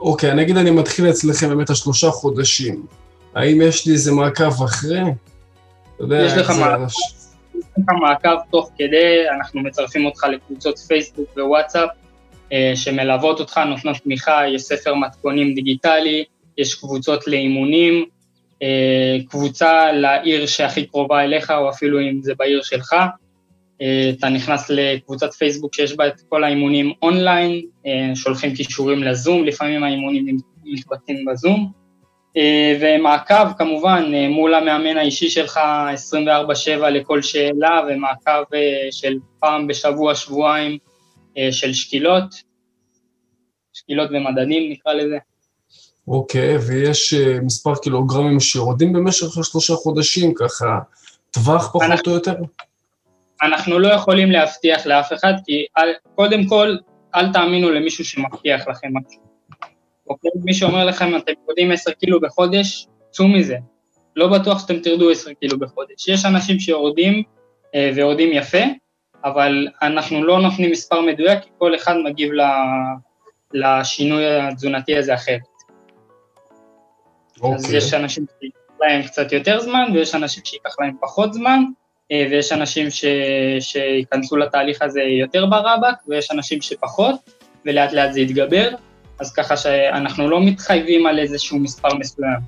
אוקיי, 0.00 0.34
נגיד 0.34 0.56
אני 0.56 0.70
מתחיל 0.70 1.10
אצלכם 1.10 1.48
באמת 1.48 1.70
השלושה 1.70 2.10
חודשים. 2.10 2.86
האם 3.34 3.62
יש 3.62 3.86
לי 3.86 3.92
איזה 3.92 4.12
מעקב 4.12 4.62
אחרי? 4.62 5.00
יש 6.00 6.32
לך 6.32 6.50
מעקב, 6.50 6.84
יש 7.54 7.64
לך 7.78 7.94
מעקב 8.00 8.36
תוך 8.50 8.70
כדי, 8.78 9.30
אנחנו 9.36 9.60
מצרפים 9.60 10.06
אותך 10.06 10.24
לקבוצות 10.32 10.78
פייסבוק 10.78 11.28
ווואטסאפ 11.36 11.88
אה, 12.52 12.72
שמלוות 12.74 13.40
אותך, 13.40 13.58
נותנות 13.58 13.96
תמיכה, 13.96 14.48
יש 14.48 14.62
ספר 14.62 14.94
מתכונים 14.94 15.54
דיגיטלי, 15.54 16.24
יש 16.58 16.74
קבוצות 16.74 17.26
לאימונים, 17.26 18.04
קבוצה 19.28 19.92
לעיר 19.92 20.46
שהכי 20.46 20.86
קרובה 20.86 21.24
אליך, 21.24 21.50
או 21.50 21.70
אפילו 21.70 22.00
אם 22.00 22.22
זה 22.22 22.34
בעיר 22.38 22.62
שלך. 22.62 22.96
אה, 23.82 24.10
אתה 24.18 24.28
נכנס 24.28 24.70
לקבוצת 24.70 25.32
פייסבוק 25.32 25.74
שיש 25.74 25.96
בה 25.96 26.06
את 26.06 26.20
כל 26.28 26.44
האימונים 26.44 26.92
אונליין, 27.02 27.62
שולחים 28.14 28.54
קישורים 28.54 29.02
לזום, 29.02 29.44
לפעמים 29.44 29.84
האימונים 29.84 30.36
מתבצעים 30.64 31.24
בזום. 31.24 31.84
אה, 32.36 32.78
ומעקב 32.80 33.52
כמובן 33.58 34.10
אה, 34.14 34.28
מול 34.28 34.54
המאמן 34.54 34.96
האישי 34.96 35.30
שלך 35.30 35.60
24/7 35.94 36.68
לכל 36.90 37.22
שאלה, 37.22 37.80
ומעקב 37.88 38.54
אה, 38.54 38.88
של 38.90 39.18
פעם 39.40 39.66
בשבוע, 39.66 40.14
שבועיים 40.14 40.78
של 41.50 41.72
שקילות, 41.72 42.24
שקילות 43.72 44.10
ומדדים 44.12 44.72
נקרא 44.72 44.92
לזה. 44.92 45.18
אוקיי, 46.08 46.56
ויש 46.56 47.14
מספר 47.42 47.74
קילוגרמים 47.74 48.40
שיורדים 48.40 48.92
במשך 48.92 49.38
השלושה 49.38 49.74
חודשים, 49.74 50.34
ככה 50.34 50.78
טווח 51.30 51.68
פחות 51.68 51.82
אנחנו, 51.82 52.12
או 52.12 52.16
יותר? 52.16 52.34
אנחנו 53.42 53.78
לא 53.78 53.88
יכולים 53.88 54.30
להבטיח 54.30 54.86
לאף 54.86 55.12
אחד, 55.12 55.32
כי 55.46 55.66
קודם 56.14 56.46
כל, 56.46 56.76
אל 57.14 57.32
תאמינו 57.32 57.70
למישהו 57.70 58.04
שמבטיח 58.04 58.68
לכם 58.68 58.88
משהו. 58.88 59.22
אוקיי? 60.08 60.30
מי 60.44 60.54
שאומר 60.54 60.84
לכם, 60.84 61.16
אתם 61.16 61.32
יורדים 61.48 61.72
10 61.72 61.90
קילו 61.90 62.20
בחודש, 62.20 62.86
צאו 63.10 63.28
מזה. 63.28 63.56
לא 64.16 64.28
בטוח 64.28 64.58
שאתם 64.58 64.80
תרדו 64.80 65.10
10 65.10 65.32
קילו 65.32 65.58
בחודש. 65.58 66.08
יש 66.08 66.24
אנשים 66.24 66.60
שיורדים, 66.60 67.22
אה, 67.74 67.90
ויורדים 67.94 68.32
יפה, 68.32 68.62
אבל 69.24 69.68
אנחנו 69.82 70.24
לא 70.24 70.40
נותנים 70.40 70.70
מספר 70.70 71.00
מדויק, 71.00 71.42
כי 71.42 71.48
כל 71.58 71.74
אחד 71.74 71.94
מגיב 72.04 72.30
לשינוי 73.52 74.40
התזונתי 74.40 74.96
הזה 74.96 75.14
אחרת. 75.14 75.53
אוקיי. 77.40 77.56
אז 77.56 77.72
יש 77.72 77.94
אנשים 77.94 78.24
שייקח 78.40 78.58
להם 78.80 79.02
קצת 79.02 79.32
יותר 79.32 79.60
זמן, 79.60 79.84
ויש 79.94 80.14
אנשים 80.14 80.42
שייקח 80.44 80.76
להם 80.80 80.94
פחות 81.00 81.34
זמן, 81.34 81.64
אה, 82.12 82.26
ויש 82.30 82.52
אנשים 82.52 82.90
ש... 82.90 83.04
שייכנסו 83.60 84.36
לתהליך 84.36 84.82
הזה 84.82 85.00
יותר 85.00 85.46
ברבק, 85.46 85.94
ויש 86.08 86.30
אנשים 86.30 86.62
שפחות, 86.62 87.14
ולאט 87.66 87.92
לאט 87.92 88.12
זה 88.12 88.20
יתגבר, 88.20 88.68
אז 89.20 89.32
ככה 89.32 89.56
שאנחנו 89.56 90.28
לא 90.28 90.40
מתחייבים 90.40 91.06
על 91.06 91.18
איזשהו 91.18 91.58
מספר 91.58 91.94
מסוים. 91.94 92.38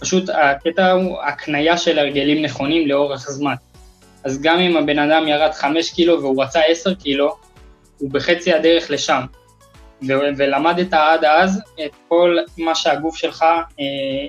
פשוט 0.00 0.28
הקטע 0.28 0.90
הוא 0.90 1.22
הקנייה 1.22 1.78
של 1.78 1.98
הרגלים 1.98 2.42
נכונים 2.42 2.88
לאורך 2.88 3.30
זמן. 3.30 3.54
אז 4.24 4.42
גם 4.42 4.58
אם 4.58 4.76
הבן 4.76 4.98
אדם 4.98 5.28
ירד 5.28 5.52
5 5.52 5.90
קילו 5.90 6.22
והוא 6.22 6.42
רצה 6.42 6.60
10 6.60 6.94
קילו, 6.94 7.36
הוא 7.98 8.10
בחצי 8.10 8.52
הדרך 8.52 8.90
לשם. 8.90 9.20
ו- 10.08 10.36
ולמדת 10.36 10.94
עד 10.94 11.24
אז 11.24 11.60
את 11.84 11.90
כל 12.08 12.36
מה 12.58 12.74
שהגוף 12.74 13.16
שלך, 13.16 13.42
אה, 13.80 14.26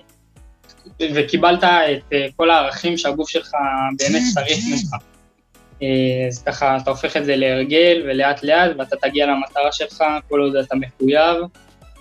וקיבלת 1.15 1.63
את 1.63 2.13
אה, 2.13 2.27
כל 2.35 2.49
הערכים 2.49 2.97
שהגוף 2.97 3.29
שלך 3.29 3.51
באמת 3.99 4.21
צריך 4.33 4.57
ממך. 4.71 5.03
אה, 5.83 6.27
אז 6.27 6.43
ככה 6.43 6.77
אתה 6.77 6.89
הופך 6.89 7.17
את 7.17 7.25
זה 7.25 7.35
להרגל 7.35 8.03
ולאט 8.05 8.43
לאט 8.43 8.71
ואתה 8.77 8.95
תגיע 8.95 9.27
למטרה 9.27 9.71
שלך 9.71 10.03
כל 10.29 10.39
עוד 10.39 10.55
אתה 10.55 10.75
מחויב 10.75 11.37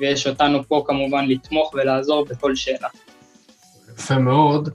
ויש 0.01 0.27
אותנו 0.27 0.65
פה 0.69 0.85
כמובן 0.87 1.27
לתמוך 1.29 1.75
ולעזור 1.75 2.25
בכל 2.25 2.57
שאלה. 2.57 2.89
יפה 3.95 4.19
מאוד. 4.19 4.69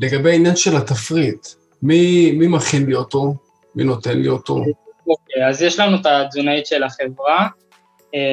לגבי 0.00 0.30
העניין 0.30 0.56
של 0.56 0.76
התפריט, 0.76 1.46
מי, 1.82 2.32
מי 2.32 2.46
מכין 2.46 2.86
לי 2.86 2.94
אותו? 2.94 3.34
מי 3.74 3.84
נותן 3.84 4.18
לי 4.18 4.28
אותו? 4.28 4.64
אוקיי, 5.08 5.48
אז 5.48 5.62
יש 5.62 5.78
לנו 5.78 5.96
את 5.96 6.06
התזונאית 6.06 6.66
של 6.66 6.82
החברה, 6.82 7.48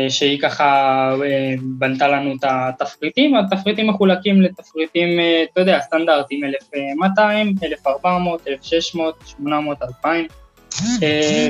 שהיא 0.10 0.40
ככה 0.42 0.66
אה, 1.26 1.54
בנתה 1.62 2.08
לנו 2.08 2.34
את 2.36 2.44
התפריטים, 2.44 3.36
התפריטים 3.36 3.88
מחולקים 3.88 4.42
לתפריטים, 4.42 5.20
אה, 5.20 5.44
אתה 5.54 5.62
יודע, 5.62 5.80
סטנדרטים, 5.80 6.44
1200, 6.44 7.54
1400, 7.64 8.48
1600, 8.48 9.16
800, 9.28 9.78
2000, 9.82 10.28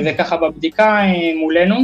וככה 0.04 0.36
בבדיקה 0.36 1.02
מולנו, 1.36 1.76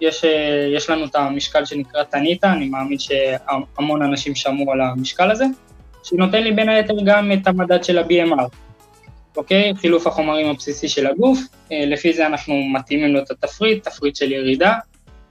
יש, 0.00 0.24
אה, 0.24 0.68
יש 0.76 0.90
לנו 0.90 1.04
את 1.04 1.14
המשקל 1.14 1.64
שנקרא 1.64 2.02
טניטה, 2.02 2.52
אני 2.52 2.68
מאמין 2.68 2.98
שהמון 2.98 4.02
אנשים 4.02 4.34
שמעו 4.34 4.72
על 4.72 4.80
המשקל 4.80 5.30
הזה, 5.30 5.44
שנותן 6.04 6.42
לי 6.42 6.52
בין 6.52 6.68
היתר 6.68 6.94
גם 7.04 7.32
את 7.32 7.46
המדד 7.46 7.84
של 7.84 7.98
ה-BMR, 7.98 8.56
אוקיי? 9.36 9.72
חילוף 9.76 10.06
החומרים 10.06 10.46
הבסיסי 10.46 10.88
של 10.88 11.06
הגוף, 11.06 11.38
אה, 11.72 11.84
לפי 11.86 12.12
זה 12.12 12.26
אנחנו 12.26 12.54
מתאימים 12.54 13.14
לו 13.14 13.22
את 13.22 13.30
התפריט, 13.30 13.88
תפריט 13.88 14.16
של 14.16 14.32
ירידה, 14.32 14.74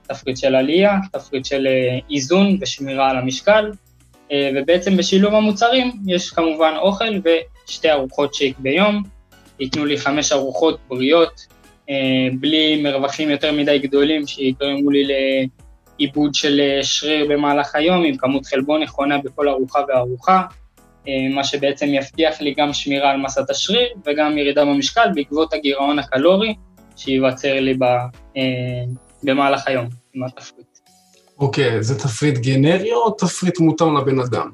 תפריט 0.08 0.36
של 0.36 0.54
עלייה, 0.54 0.98
תפריט 1.12 1.44
של 1.44 1.66
אה, 1.66 1.98
איזון 2.10 2.58
ושמירה 2.60 3.10
על 3.10 3.16
המשקל, 3.16 3.70
ובעצם 4.54 4.96
בשילוב 4.96 5.34
המוצרים 5.34 5.92
יש 6.06 6.30
כמובן 6.30 6.74
אוכל 6.78 7.04
ושתי 7.68 7.90
ארוחות 7.90 8.34
שייק 8.34 8.58
ביום, 8.58 9.02
ייתנו 9.60 9.84
לי 9.84 9.98
חמש 9.98 10.32
ארוחות 10.32 10.78
בריאות, 10.88 11.46
אה, 11.90 12.28
בלי 12.40 12.82
מרווחים 12.82 13.30
יותר 13.30 13.52
מדי 13.52 13.78
גדולים 13.78 14.26
שיגרמו 14.26 14.90
לי 14.90 15.04
לעיבוד 15.98 16.34
של 16.34 16.60
אה, 16.60 16.82
שריר 16.82 17.26
במהלך 17.28 17.74
היום, 17.74 18.04
עם 18.04 18.16
כמות 18.16 18.46
חלבון 18.46 18.82
נכונה 18.82 19.18
בכל 19.18 19.48
ארוחה 19.48 19.80
וארוחה, 19.88 20.42
אה, 21.08 21.12
מה 21.34 21.44
שבעצם 21.44 21.86
יבטיח 21.86 22.40
לי 22.40 22.54
גם 22.54 22.72
שמירה 22.72 23.10
על 23.10 23.20
מסת 23.20 23.50
השריר 23.50 23.88
וגם 24.06 24.38
ירידה 24.38 24.64
במשקל 24.64 25.08
בעקבות 25.14 25.52
הגירעון 25.54 25.98
הקלורי 25.98 26.54
שייווצר 26.96 27.60
לי 27.60 27.74
ב, 27.74 27.84
במהלך 29.22 29.68
היום 29.68 29.86
עם 30.14 30.24
התפריט. 30.24 30.66
אוקיי, 31.38 31.78
okay, 31.78 31.82
זה 31.82 31.98
תפריט 31.98 32.38
גנרי 32.38 32.92
או 32.92 33.10
תפריט 33.10 33.58
מותאם 33.58 33.96
לבן 33.96 34.20
אדם? 34.20 34.50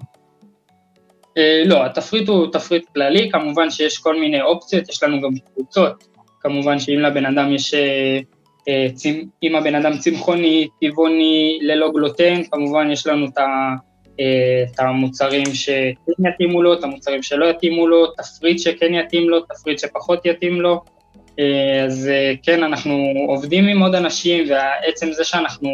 לא, 1.67 1.87
התפריט 1.87 2.29
הוא 2.29 2.47
תפריט 2.53 2.85
כללי, 2.95 3.31
כמובן 3.33 3.71
שיש 3.71 3.99
כל 3.99 4.21
מיני 4.21 4.43
אופציות, 4.43 4.89
יש 4.89 5.03
לנו 5.03 5.21
גם 5.21 5.31
קבוצות 5.55 6.09
כמובן 6.41 6.79
שאם 6.79 6.99
לבן 6.99 7.27
אדם 7.27 7.55
יש, 7.55 7.75
אה, 7.75 8.19
אה, 8.69 8.87
אם 9.43 9.57
הבן 9.57 9.75
אדם 9.75 9.99
צמחוני, 9.99 10.69
טבעוני, 10.81 11.59
ללא 11.63 11.91
גלוטן, 11.93 12.43
כמובן 12.51 12.91
יש 12.91 13.07
לנו 13.07 13.27
את, 13.27 13.39
ה, 13.39 13.75
את 14.15 14.81
המוצרים 14.81 15.55
שכן 15.55 16.29
יתאימו 16.35 16.63
לו, 16.63 16.75
את 16.75 16.85
המוצרים 16.85 17.23
שלא 17.23 17.47
יתאימו 17.47 17.89
לו, 17.89 18.07
תפריט 18.07 18.59
שכן 18.59 18.95
יתאים 18.95 19.29
לו, 19.29 19.41
תפריט 19.41 19.79
שפחות 19.79 20.27
יתאים 20.27 20.61
לו. 20.61 20.85
אז 21.87 22.11
כן, 22.43 22.63
אנחנו 22.63 23.13
עובדים 23.29 23.69
עם 23.69 23.83
עוד 23.83 23.95
אנשים, 23.95 24.45
ועצם 24.51 25.13
זה 25.13 25.25
שאנחנו 25.25 25.71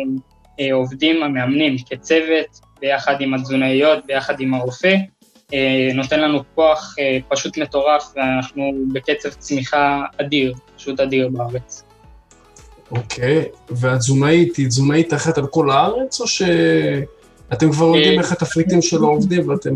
עובדים, 0.73 1.23
המאמנים, 1.23 1.77
כצוות, 1.91 2.61
ביחד 2.81 3.21
עם 3.21 3.35
התזונאיות, 3.35 4.07
ביחד 4.07 4.41
עם 4.41 4.55
הרופא, 4.55 4.95
אה, 5.55 5.89
נותן 5.95 6.21
לנו 6.21 6.41
כוח 6.55 6.95
אה, 6.99 7.19
פשוט 7.29 7.59
מטורף, 7.59 8.13
ואנחנו 8.17 8.73
בקצב 8.93 9.29
צמיחה 9.29 10.03
אדיר, 10.21 10.55
פשוט 10.77 11.01
אדיר 11.01 11.29
בארץ. 11.29 11.85
אוקיי, 12.91 13.45
והתזונאית 13.71 14.57
היא 14.57 14.67
תזונאית 14.67 15.15
אחת 15.15 15.39
על 15.39 15.47
כל 15.47 15.71
הארץ, 15.71 16.21
או 16.21 16.27
שאתם 16.27 17.73
כבר 17.73 17.87
יודעים 17.87 18.21
איך 18.21 18.33
התפריטים 18.33 18.83
של 18.83 18.97
העובדים 18.97 19.49
ואתם... 19.49 19.75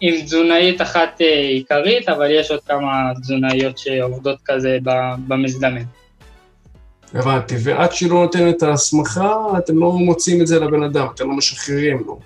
עם 0.00 0.20
תזונאית 0.24 0.82
אחת 0.82 1.20
עיקרית, 1.20 2.08
אבל 2.08 2.30
יש 2.30 2.50
עוד 2.50 2.60
כמה 2.66 3.12
תזונאיות 3.20 3.78
שעובדות 3.78 4.38
כזה 4.44 4.78
במזדמן. 5.28 5.82
הבנתי, 7.14 7.54
ועד 7.64 7.92
שהיא 7.92 8.10
לא 8.10 8.14
נותנת 8.14 8.56
את 8.56 8.62
ההסמכה, 8.62 9.34
אתם 9.58 9.78
לא 9.78 9.92
מוצאים 9.92 10.40
את 10.40 10.46
זה 10.46 10.60
לבן 10.60 10.82
אדם, 10.82 11.06
אתם 11.14 11.28
לא 11.28 11.36
משחררים 11.36 12.02
לו. 12.06 12.18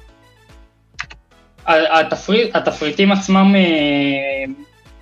התפריט, 1.66 2.56
התפריטים 2.56 3.12
עצמם, 3.12 3.54
אה, 3.56 4.52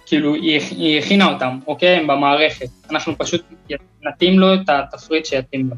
כאילו, 0.06 0.34
היא 0.34 0.98
הכינה 0.98 1.32
אותם, 1.32 1.58
אוקיי? 1.66 1.96
הם 1.96 2.06
במערכת. 2.06 2.68
אנחנו 2.90 3.18
פשוט 3.18 3.42
נתאים 4.02 4.38
לו 4.38 4.54
את 4.54 4.68
התפריט 4.68 5.26
שיתאים 5.26 5.70
לו. 5.70 5.76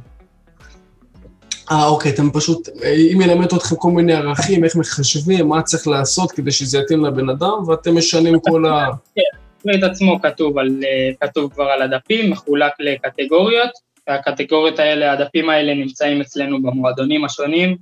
אה, 1.73 1.87
אוקיי, 1.87 2.13
אתם 2.13 2.31
פשוט, 2.31 2.69
היא 2.83 3.17
מלמדת 3.17 3.55
אתכם 3.55 3.77
כל 3.77 3.91
מיני 3.91 4.13
ערכים, 4.13 4.65
איך 4.65 4.77
מחשבים, 4.77 5.49
מה 5.49 5.63
צריך 5.63 5.89
לעשות 5.89 6.33
כדי 6.33 6.53
שזה 6.53 6.79
יתאים 6.79 7.05
לבן 7.05 7.29
אדם, 7.29 7.69
ואתם 7.69 7.97
משנים 7.97 8.41
כל 8.41 8.67
ה... 8.67 8.89
כן, 9.15 9.23
התפריט 9.57 9.85
עצמו 9.85 10.21
כתוב, 10.23 10.59
על, 10.59 10.69
אה, 10.85 11.29
כתוב 11.29 11.53
כבר 11.53 11.65
על 11.65 11.83
הדפים, 11.83 12.31
מחולק 12.31 12.73
לקטגוריות, 12.79 13.71
והקטגוריות 14.09 14.79
האלה, 14.79 15.13
הדפים 15.13 15.51
האלה 15.51 15.75
נמצאים 15.75 16.21
אצלנו 16.21 16.63
במועדונים 16.63 17.25
השונים, 17.25 17.77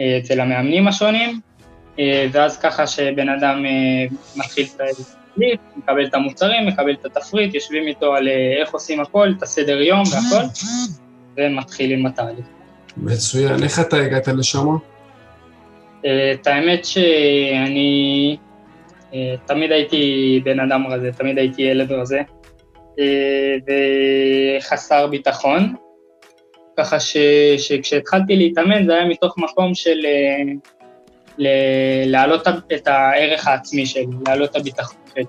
אה, 0.00 0.18
אצל 0.18 0.40
המאמנים 0.40 0.88
השונים, 0.88 1.40
אה, 1.98 2.26
ואז 2.32 2.58
ככה 2.58 2.86
שבן 2.86 3.28
אדם 3.28 3.66
אה, 3.66 4.16
מתחיל 4.36 4.66
את 4.76 4.80
התפריט, 4.80 5.60
מקבל 5.76 6.06
את 6.06 6.14
המוצרים, 6.14 6.66
מקבל 6.66 6.92
את 6.92 7.04
התפריט, 7.04 7.54
יושבים 7.54 7.86
איתו 7.86 8.14
על 8.14 8.28
איך 8.60 8.72
עושים 8.72 9.00
הכל, 9.00 9.32
את 9.38 9.42
הסדר 9.42 9.80
יום 9.80 10.02
והכל, 10.12 10.46
ומתחילים 11.36 12.04
בתהליך. 12.04 12.59
מצוין, 12.96 13.62
איך 13.62 13.80
אתה 13.80 13.96
הגעת 13.96 14.28
לשם? 14.28 14.66
את 16.00 16.46
האמת 16.46 16.84
שאני 16.84 18.36
תמיד 19.46 19.72
הייתי 19.72 20.40
בן 20.44 20.60
אדם 20.60 20.86
רזה, 20.86 21.10
תמיד 21.12 21.38
הייתי 21.38 21.62
ילד 21.62 21.92
רזה. 21.92 22.20
אה, 22.98 23.56
וחסר 24.58 25.06
ביטחון, 25.06 25.74
ככה 26.76 27.00
ש, 27.00 27.16
שכשהתחלתי 27.58 28.36
להתאמן 28.36 28.86
זה 28.86 28.94
היה 28.94 29.04
מתוך 29.04 29.38
מקום 29.38 29.74
של 29.74 30.06
אה, 30.06 30.52
להעלות 32.06 32.48
את 32.74 32.88
הערך 32.88 33.46
העצמי 33.46 33.86
שלי, 33.86 34.06
להעלות 34.26 34.50
את 34.50 34.56
הביטחון 34.56 34.98
שלי. 35.14 35.24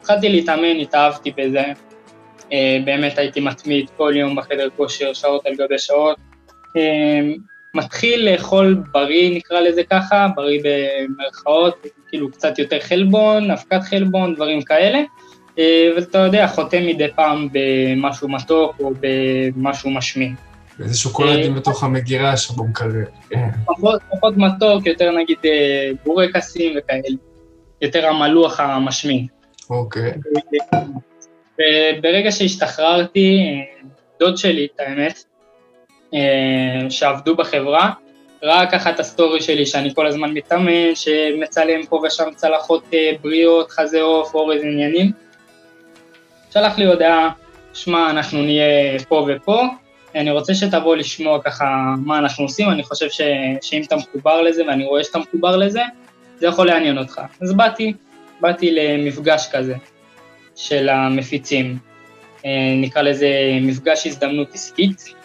התחלתי 0.00 0.28
להתאמן, 0.28 0.76
התאהבתי 0.80 1.32
בזה, 1.36 1.64
אה, 2.52 2.78
באמת 2.84 3.18
הייתי 3.18 3.40
מתמיד 3.40 3.90
כל 3.96 4.12
יום 4.16 4.36
בחדר 4.36 4.68
כושר, 4.76 5.12
שעות 5.12 5.46
על 5.46 5.54
גבי 5.54 5.78
שעות. 5.78 6.16
מתחיל 7.74 8.32
לאכול 8.32 8.82
בריא, 8.92 9.36
נקרא 9.36 9.60
לזה 9.60 9.82
ככה, 9.90 10.28
בריא 10.36 10.62
במרכאות, 10.64 11.86
כאילו 12.08 12.30
קצת 12.30 12.58
יותר 12.58 12.80
חלבון, 12.80 13.50
אבקת 13.50 13.82
חלבון, 13.82 14.34
דברים 14.34 14.62
כאלה. 14.62 14.98
אה, 15.58 15.88
ואתה 15.96 16.18
יודע, 16.18 16.46
חותם 16.46 16.86
מדי 16.86 17.08
פעם 17.16 17.48
במשהו 17.52 18.28
מתוק 18.28 18.76
או 18.80 18.92
במשהו 19.00 19.90
משמין. 19.90 20.34
איזה 20.80 20.98
שוקולדים 20.98 21.52
אה, 21.52 21.60
בתוך 21.60 21.84
המגירה 21.84 22.36
שבמקרר. 22.36 23.04
כן. 23.30 23.48
פחות 24.10 24.36
מתוק, 24.36 24.86
יותר 24.86 25.10
נגיד 25.10 25.38
אה, 25.44 25.90
בורקסים 26.04 26.74
וכאלה. 26.78 27.16
יותר 27.82 28.06
המלוח 28.06 28.60
המשמין. 28.60 29.26
אוקיי. 29.70 30.12
וברגע 31.54 32.32
שהשתחררתי, 32.32 33.60
דוד 34.20 34.36
שלי, 34.36 34.66
את 34.74 34.80
האמת, 34.80 35.24
שעבדו 36.90 37.36
בחברה, 37.36 37.90
ראה 38.42 38.70
ככה 38.70 38.90
את 38.90 39.00
הסטורי 39.00 39.40
שלי, 39.40 39.66
שאני 39.66 39.94
כל 39.94 40.06
הזמן 40.06 40.30
מתאמן, 40.30 40.94
שמצלם 40.94 41.86
פה 41.88 42.00
ושם 42.06 42.24
צלחות 42.34 42.84
בריאות, 43.22 43.70
חזה 43.70 44.02
עוף, 44.02 44.34
אורז 44.34 44.60
עניינים. 44.62 45.10
שלח 46.50 46.78
לי 46.78 46.86
הודעה, 46.86 47.30
שמע, 47.74 48.10
אנחנו 48.10 48.42
נהיה 48.42 48.98
פה 49.08 49.26
ופה, 49.28 49.62
אני 50.14 50.30
רוצה 50.30 50.54
שתבוא 50.54 50.96
לשמוע 50.96 51.42
ככה 51.42 51.64
מה 52.04 52.18
אנחנו 52.18 52.44
עושים, 52.44 52.70
אני 52.70 52.82
חושב 52.82 53.10
ש, 53.10 53.20
שאם 53.62 53.82
אתה 53.86 53.96
מחובר 53.96 54.42
לזה, 54.42 54.66
ואני 54.66 54.84
רואה 54.84 55.04
שאתה 55.04 55.18
מחובר 55.18 55.56
לזה, 55.56 55.82
זה 56.38 56.46
יכול 56.46 56.66
לעניין 56.66 56.98
אותך. 56.98 57.20
אז 57.42 57.52
באתי, 57.52 57.92
באתי 58.40 58.70
למפגש 58.72 59.48
כזה 59.52 59.74
של 60.56 60.88
המפיצים, 60.88 61.78
אה, 62.44 62.50
נקרא 62.76 63.02
לזה 63.02 63.28
מפגש 63.60 64.06
הזדמנות 64.06 64.54
עסקית, 64.54 65.04
אה, 65.08 65.15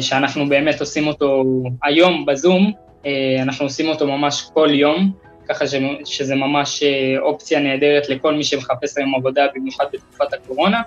שאנחנו 0.00 0.48
באמת 0.48 0.80
עושים 0.80 1.06
אותו 1.06 1.44
היום 1.82 2.26
בזום, 2.26 2.72
אה, 3.06 3.42
אנחנו 3.42 3.64
עושים 3.64 3.88
אותו 3.88 4.06
ממש 4.06 4.50
כל 4.54 4.68
יום, 4.72 5.12
ככה 5.48 5.64
שזה 6.04 6.34
ממש 6.34 6.82
אה, 6.82 7.14
אופציה 7.20 7.60
נהדרת 7.60 8.08
לכל 8.08 8.34
מי 8.34 8.44
שמחפש 8.44 8.98
היום 8.98 9.14
עבודה, 9.14 9.46
במיוחד 9.54 9.84
בתקופת 9.92 10.32
הקורונה. 10.32 10.82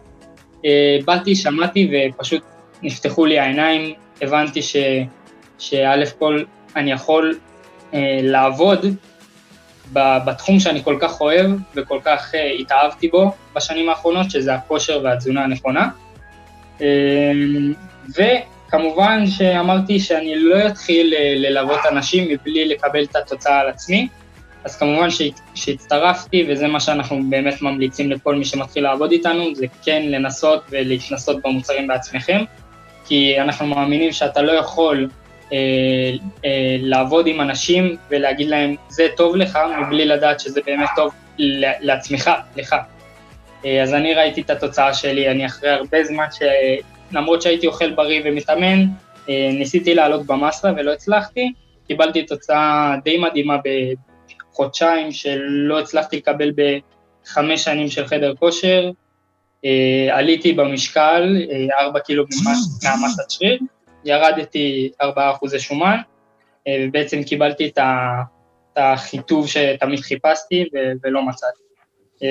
אה, 0.65 0.97
באתי, 1.05 1.35
שמעתי 1.35 1.91
ופשוט 1.91 2.41
נפתחו 2.83 3.25
לי 3.25 3.39
העיניים, 3.39 3.93
הבנתי 4.21 4.61
שא' 5.59 6.05
כל 6.19 6.43
אני 6.75 6.91
יכול 6.91 7.39
אה, 7.93 8.19
לעבוד 8.21 8.85
בתחום 9.93 10.59
שאני 10.59 10.83
כל 10.83 10.97
כך 11.01 11.21
אוהב 11.21 11.51
וכל 11.75 11.99
כך 12.03 12.31
התאהבתי 12.59 13.07
בו 13.07 13.31
בשנים 13.55 13.89
האחרונות, 13.89 14.31
שזה 14.31 14.53
הכושר 14.53 15.01
והתזונה 15.03 15.43
הנכונה. 15.43 15.89
וכמובן 18.69 19.27
שאמרתי 19.27 19.99
שאני 19.99 20.35
לא 20.35 20.67
אתחיל 20.67 21.13
ללוות 21.35 21.79
אנשים 21.91 22.27
מבלי 22.31 22.67
לקבל 22.67 23.03
את 23.03 23.15
התוצאה 23.15 23.59
על 23.59 23.69
עצמי, 23.69 24.07
אז 24.63 24.77
כמובן 24.77 25.07
שהצטרפתי, 25.55 26.45
וזה 26.49 26.67
מה 26.67 26.79
שאנחנו 26.79 27.21
באמת 27.29 27.61
ממליצים 27.61 28.11
לכל 28.11 28.35
מי 28.35 28.45
שמתחיל 28.45 28.83
לעבוד 28.83 29.11
איתנו, 29.11 29.55
זה 29.55 29.65
כן 29.83 30.01
לנסות 30.05 30.63
ולהתנסות 30.69 31.37
במוצרים 31.43 31.87
בעצמכם, 31.87 32.43
כי 33.05 33.39
אנחנו 33.39 33.67
מאמינים 33.67 34.11
שאתה 34.11 34.41
לא 34.41 34.51
יכול 34.51 35.09
אה, 35.53 35.57
אה, 36.45 36.77
לעבוד 36.79 37.27
עם 37.27 37.41
אנשים 37.41 37.97
ולהגיד 38.09 38.47
להם, 38.47 38.75
זה 38.89 39.07
טוב 39.17 39.35
לך, 39.35 39.59
מבלי 39.81 40.05
לדעת 40.05 40.39
שזה 40.39 40.61
באמת 40.65 40.89
טוב 40.95 41.13
לעצמך, 41.81 42.31
לך. 42.55 42.75
אה, 43.65 43.83
אז 43.83 43.93
אני 43.93 44.13
ראיתי 44.13 44.41
את 44.41 44.49
התוצאה 44.49 44.93
שלי, 44.93 45.29
אני 45.31 45.45
אחרי 45.45 45.69
הרבה 45.69 46.03
זמן, 46.03 46.25
ש... 46.31 46.41
למרות 47.11 47.41
שהייתי 47.41 47.67
אוכל 47.67 47.91
בריא 47.91 48.21
ומתאמן, 48.25 48.85
אה, 49.29 49.49
ניסיתי 49.53 49.95
לעלות 49.95 50.25
במסה 50.25 50.71
ולא 50.77 50.93
הצלחתי, 50.93 51.53
קיבלתי 51.87 52.23
תוצאה 52.23 52.95
די 53.03 53.17
מדהימה 53.17 53.57
חודשיים 54.51 55.11
שלא 55.11 55.79
הצלחתי 55.79 56.17
לקבל 56.17 56.51
בחמש 56.55 57.63
שנים 57.63 57.89
של 57.89 58.07
חדר 58.07 58.35
כושר, 58.35 58.91
אה, 59.65 60.17
עליתי 60.17 60.53
במשקל, 60.53 61.37
אה, 61.51 61.79
ארבע 61.79 61.99
קילו 61.99 62.23
מהמסת 62.83 63.29
שריר, 63.29 63.59
ירדתי 64.05 64.91
ארבעה 65.01 65.31
אחוזי 65.31 65.59
שומן, 65.59 65.97
אה, 66.67 66.85
ובעצם 66.87 67.23
קיבלתי 67.23 67.67
את 67.67 67.79
החיטוב 68.77 69.47
שתמיד 69.47 69.99
חיפשתי 69.99 70.65
ולא 71.03 71.25
מצאתי. 71.25 71.59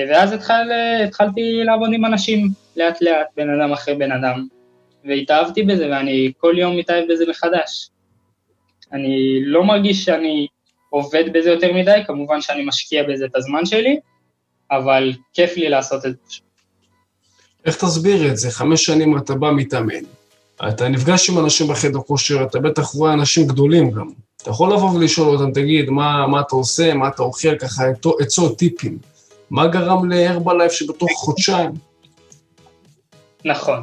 ואז 0.09 0.33
התחל, 0.33 0.71
התחלתי 1.07 1.61
לעבוד 1.65 1.91
עם 1.93 2.05
אנשים, 2.05 2.49
לאט 2.77 3.03
לאט, 3.03 3.27
בן 3.37 3.61
אדם 3.61 3.73
אחרי 3.73 3.95
בן 3.95 4.13
אדם, 4.13 4.47
והתאהבתי 5.09 5.63
בזה, 5.63 5.89
ואני 5.91 6.33
כל 6.39 6.55
יום 6.59 6.77
מתאהב 6.77 7.05
בזה 7.13 7.25
מחדש. 7.31 7.91
אני 8.93 9.41
לא 9.45 9.65
מרגיש 9.65 10.05
שאני 10.05 10.47
עובד 10.91 11.25
בזה 11.33 11.51
יותר 11.51 11.73
מדי, 11.73 12.01
כמובן 12.07 12.41
שאני 12.41 12.65
משקיע 12.65 13.03
בזה 13.03 13.25
את 13.25 13.37
הזמן 13.37 13.67
שלי, 13.67 14.01
אבל 14.71 15.13
כיף 15.35 15.57
לי 15.57 15.69
לעשות 15.69 16.07
את 16.07 16.13
זה. 16.29 16.37
איך 17.65 17.77
תסביר 17.77 18.31
את 18.31 18.37
זה? 18.37 18.51
חמש 18.51 18.85
שנים 18.85 19.19
אתה 19.19 19.35
בא 19.35 19.51
מתאמן, 19.51 20.05
אתה 20.69 20.89
נפגש 20.89 21.31
עם 21.31 21.39
אנשים 21.39 21.67
בחדר 21.67 21.99
כושר, 21.99 22.43
אתה 22.43 22.59
בטח 22.59 22.85
רואה 22.85 23.13
אנשים 23.13 23.47
גדולים 23.47 23.91
גם. 23.91 24.11
אתה 24.43 24.51
יכול 24.51 24.73
לבוא 24.73 24.91
ולשאול 24.91 25.29
אותם, 25.29 25.53
תגיד, 25.53 25.91
מה, 25.91 26.27
מה 26.27 26.41
אתה 26.41 26.55
עושה, 26.55 26.95
מה 26.95 27.09
אתה 27.09 27.23
אוכל, 27.23 27.59
ככה 27.59 27.85
עצות, 28.21 28.59
טיפים. 28.59 28.99
מה 29.51 29.67
גרם 29.67 30.11
להרבלייף 30.11 30.73
שבתוך 30.73 31.11
חודשיים? 31.13 31.71
נכון. 33.45 33.83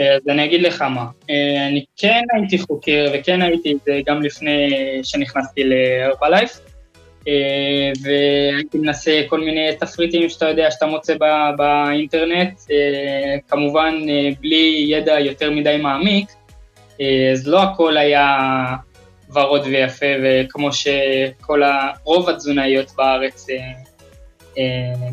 אה, 0.00 0.14
אז 0.14 0.28
אני 0.28 0.44
אגיד 0.44 0.62
לך 0.62 0.82
מה, 0.82 1.06
אה, 1.30 1.66
אני 1.66 1.84
כן 1.96 2.22
הייתי 2.34 2.58
חוקר 2.58 3.12
וכן 3.14 3.42
הייתי 3.42 3.72
את 3.72 3.76
זה 3.84 4.00
גם 4.06 4.22
לפני 4.22 4.70
שנכנסתי 5.02 5.64
ל-Herbalife, 5.64 6.58
אה, 7.28 7.92
והייתי 8.02 8.78
מנסה 8.78 9.22
כל 9.28 9.40
מיני 9.40 9.68
תפריטים 9.80 10.28
שאתה 10.28 10.48
יודע 10.48 10.70
שאתה 10.70 10.86
מוצא 10.86 11.14
בא, 11.14 11.50
באינטרנט, 11.56 12.60
כמובן 13.48 13.94
בלי 14.40 14.86
ידע 14.88 15.20
יותר 15.20 15.50
מדי 15.50 15.76
מעמיק, 15.76 16.28
אז 17.32 17.48
לא 17.48 17.62
הכל 17.62 17.96
היה 17.96 18.36
ורוד 19.34 19.66
ויפה, 19.66 20.06
וכמו 20.22 20.72
שכל 20.72 21.62
רוב 22.04 22.28
התזונאיות 22.28 22.92
בארץ 22.96 23.46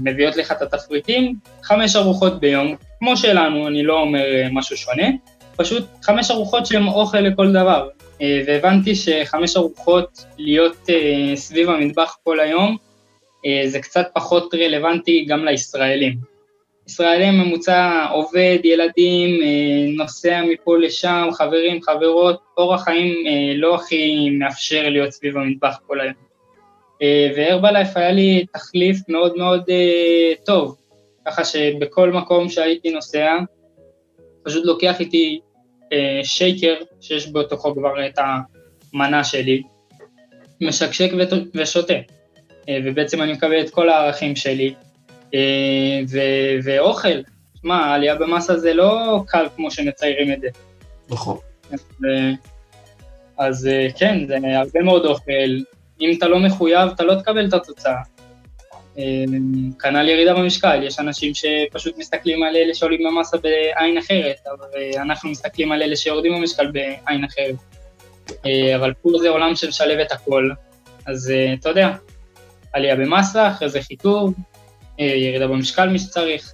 מביאות 0.04 0.36
לך 0.36 0.52
את 0.52 0.62
התפריטים, 0.62 1.36
חמש 1.64 1.96
ארוחות 1.96 2.40
ביום, 2.40 2.76
כמו 3.00 3.18
שלנו, 3.18 3.68
אני 3.68 3.84
לא 3.84 4.00
אומר 4.00 4.36
אה, 4.36 4.48
משהו 4.52 4.78
שונה, 4.78 5.08
פשוט 5.56 5.86
חמש 6.04 6.32
ארוחות 6.32 6.66
שהן 6.66 6.88
אוכל 6.88 7.20
לכל 7.20 7.52
דבר. 7.52 7.90
אה, 8.22 8.42
והבנתי 8.48 8.96
שחמש 8.96 9.58
ארוחות 9.58 10.26
להיות 10.38 10.90
אה, 10.90 11.36
סביב 11.36 11.70
המטבח 11.70 12.18
כל 12.24 12.40
היום, 12.40 12.78
אה, 13.46 13.64
זה 13.68 13.80
קצת 13.80 14.08
פחות 14.14 14.54
רלוונטי 14.54 15.26
גם 15.26 15.46
לישראלים. 15.46 16.16
ישראלים 16.88 17.34
ממוצע 17.34 18.06
עובד, 18.12 18.58
ילדים, 18.64 19.40
נוסע 19.98 20.42
מפה 20.42 20.78
לשם, 20.78 21.28
חברים, 21.34 21.82
חברות, 21.82 22.40
אורח 22.58 22.84
חיים 22.84 23.14
לא 23.56 23.76
הכי 23.76 24.30
מאפשר 24.30 24.90
להיות 24.90 25.12
סביב 25.12 25.38
המטבח 25.38 25.80
כל 25.88 26.02
היום. 26.02 26.29
והרבלייף 27.36 27.98
היה 27.98 28.12
לי 28.12 28.46
תחליף 28.54 28.98
מאוד 29.08 29.38
מאוד 29.38 29.64
טוב, 30.46 30.78
ככה 31.26 31.46
שבכל 31.46 32.12
מקום 32.12 32.50
שהייתי 32.50 32.90
נוסע, 32.92 33.38
פשוט 34.44 34.66
לוקח 34.66 35.00
איתי 35.00 35.40
אה, 35.94 36.20
שייקר 36.24 36.76
שיש 37.02 37.32
בתוכו 37.32 37.76
כבר 37.76 38.06
את 38.06 38.20
המנה 38.94 39.24
שלי, 39.24 39.62
משקשק 40.62 41.10
ושותה, 41.56 41.94
אה, 42.70 42.78
ובעצם 42.86 43.22
אני 43.22 43.34
מקבל 43.34 43.62
את 43.62 43.70
כל 43.70 43.90
הערכים 43.90 44.36
שלי, 44.36 44.74
אה, 45.34 46.00
ו- 46.10 46.58
ואוכל, 46.64 47.22
שמע, 47.62 47.76
העלייה 47.76 48.16
במסה 48.16 48.58
זה 48.58 48.74
לא 48.74 49.24
קל 49.28 49.46
כמו 49.56 49.72
שמציירים 49.72 50.34
את 50.34 50.42
זה. 50.42 50.48
נכון. 51.10 51.38
אז, 51.72 51.80
אז 53.38 53.70
כן, 53.98 54.28
זה 54.28 54.38
הרבה 54.58 54.80
מאוד 54.80 55.06
אוכל, 55.06 55.60
אם 56.02 56.12
אתה 56.18 56.28
לא 56.28 56.40
מחויב, 56.40 56.90
אתה 56.96 57.04
לא 57.04 57.16
תקבל 57.16 57.48
את 57.48 57.54
התוצאה. 57.54 58.02
אמ, 58.98 59.72
כנ"ל 59.80 60.10
ירידה 60.10 60.34
במשקל, 60.34 60.84
יש 60.84 61.00
אנשים 61.00 61.34
שפשוט 61.34 61.98
מסתכלים 61.98 62.44
על 62.44 62.56
אלה 62.56 62.74
שעולים 62.74 63.04
במסה 63.08 63.38
בעין 63.38 63.98
אחרת, 63.98 64.38
אבל 64.48 64.68
אה, 64.78 65.02
אנחנו 65.02 65.30
מסתכלים 65.30 65.72
על 65.72 65.82
אלה 65.82 65.96
שיורדים 65.96 66.34
במשקל 66.34 66.72
בעין 66.72 67.24
אחרת. 67.24 67.56
אה, 68.46 68.76
אבל 68.76 68.94
פה 69.02 69.10
זה 69.22 69.30
עולם 69.30 69.56
שמשלב 69.56 70.00
את 70.00 70.12
הכל, 70.12 70.50
אז 71.06 71.32
אה, 71.32 71.54
אתה 71.54 71.70
יודע, 71.70 71.96
עלייה 72.74 72.96
במסה, 72.96 73.48
אחרי 73.48 73.70
זה 73.70 73.82
חיתור, 73.82 74.30
ירידה 74.98 75.48
במשקל 75.48 75.90
מי 75.90 76.00
שצריך, 76.00 76.54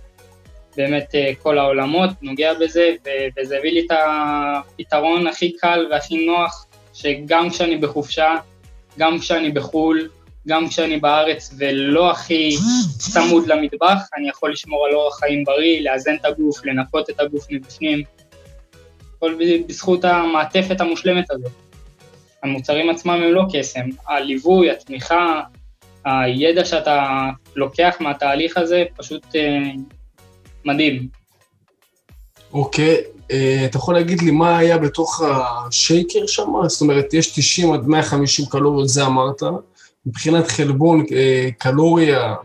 באמת 0.78 1.16
כל 1.42 1.58
העולמות 1.58 2.10
נוגע 2.22 2.54
בזה, 2.54 2.92
וזה 3.40 3.58
הביא 3.58 3.72
לי 3.72 3.86
את 3.86 3.92
הפתרון 3.92 5.28
הכי 5.28 5.52
קל 5.52 5.88
והכי 5.92 6.26
נוח, 6.26 6.66
שגם 6.94 7.50
כשאני 7.50 7.78
בחופשה, 7.78 8.36
גם 8.98 9.20
כשאני 9.20 9.52
בחו"ל, 9.52 10.10
גם 10.48 10.68
כשאני 10.68 10.98
בארץ 10.98 11.54
ולא 11.58 12.12
הכי 12.12 12.58
צמוד 12.98 13.48
למטבח, 13.48 14.10
אני 14.18 14.30
יכול 14.30 14.52
לשמור 14.52 14.86
על 14.86 14.94
אורח 14.94 15.20
חיים 15.20 15.44
בריא, 15.44 15.82
לאזן 15.82 16.16
את 16.16 16.26
הגוף, 16.26 16.66
לנקות 16.66 17.10
את 17.10 17.20
הגוף 17.20 17.46
מבפנים, 17.50 18.04
הכל 19.18 19.38
בזכות 19.68 20.06
המעטפת 20.06 20.82
המושלמת 20.82 21.32
הזאת. 21.32 21.52
המוצרים 22.44 22.90
עצמם 22.90 23.22
הם 23.24 23.34
לא 23.34 23.44
קסם, 23.54 23.86
הליווי, 24.08 24.72
התמיכה, 24.72 25.42
הידע 26.06 26.66
שאתה 26.66 27.30
לוקח 27.56 27.96
מהתהליך 28.00 28.58
הזה 28.58 28.84
פשוט 28.96 29.36
אה, 29.36 29.72
מדהים. 30.66 31.08
אוקיי, 32.56 32.98
uh, 33.18 33.34
אתה 33.66 33.78
יכול 33.78 33.94
להגיד 33.94 34.22
לי 34.22 34.32
מה 34.32 34.58
היה 34.58 34.78
בתוך 34.78 35.22
השייקר 35.22 36.28
שם? 36.28 36.52
זאת 36.68 36.82
אומרת, 36.82 37.14
יש 37.14 37.40
90 37.40 37.74
עד 37.74 37.88
150 37.88 38.46
קלוריות, 38.46 38.90
זה 38.90 39.06
אמרת. 39.06 39.44
מבחינת 40.06 40.48
חלבון, 40.48 41.06
אה, 41.16 41.50
קלוריה, 41.58 42.36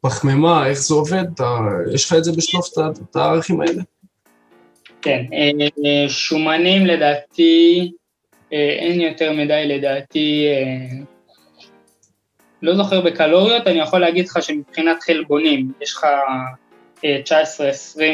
פחמימה, 0.00 0.66
איך 0.66 0.78
זה 0.78 0.94
עובד? 0.94 1.24
אתה, 1.34 1.58
יש 1.94 2.04
לך 2.04 2.12
את 2.18 2.24
זה 2.24 2.32
בשלוף, 2.32 2.68
את 3.10 3.16
הערכים 3.16 3.60
האלה? 3.60 3.82
כן, 5.02 5.24
אה, 5.32 6.08
שומנים 6.08 6.86
לדעתי, 6.86 7.92
אה, 8.52 8.76
אין 8.78 9.00
יותר 9.00 9.32
מדי 9.32 9.64
לדעתי, 9.66 10.46
לא 12.62 12.76
זוכר 12.76 13.00
בקלוריות, 13.00 13.66
אני 13.66 13.80
יכול 13.80 14.00
להגיד 14.00 14.28
לך 14.28 14.42
שמבחינת 14.42 15.02
חלבונים, 15.02 15.72
יש 15.80 15.92
לך 15.94 16.06
19-20 16.98 17.04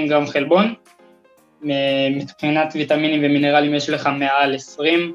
גרם 0.09 0.27
חלבון, 0.27 0.75
מבחינת 2.11 2.73
ויטמינים 2.75 3.21
ומינרלים 3.25 3.75
יש 3.75 3.91
לך 3.91 4.09
מעל 4.19 4.55
20, 4.55 5.13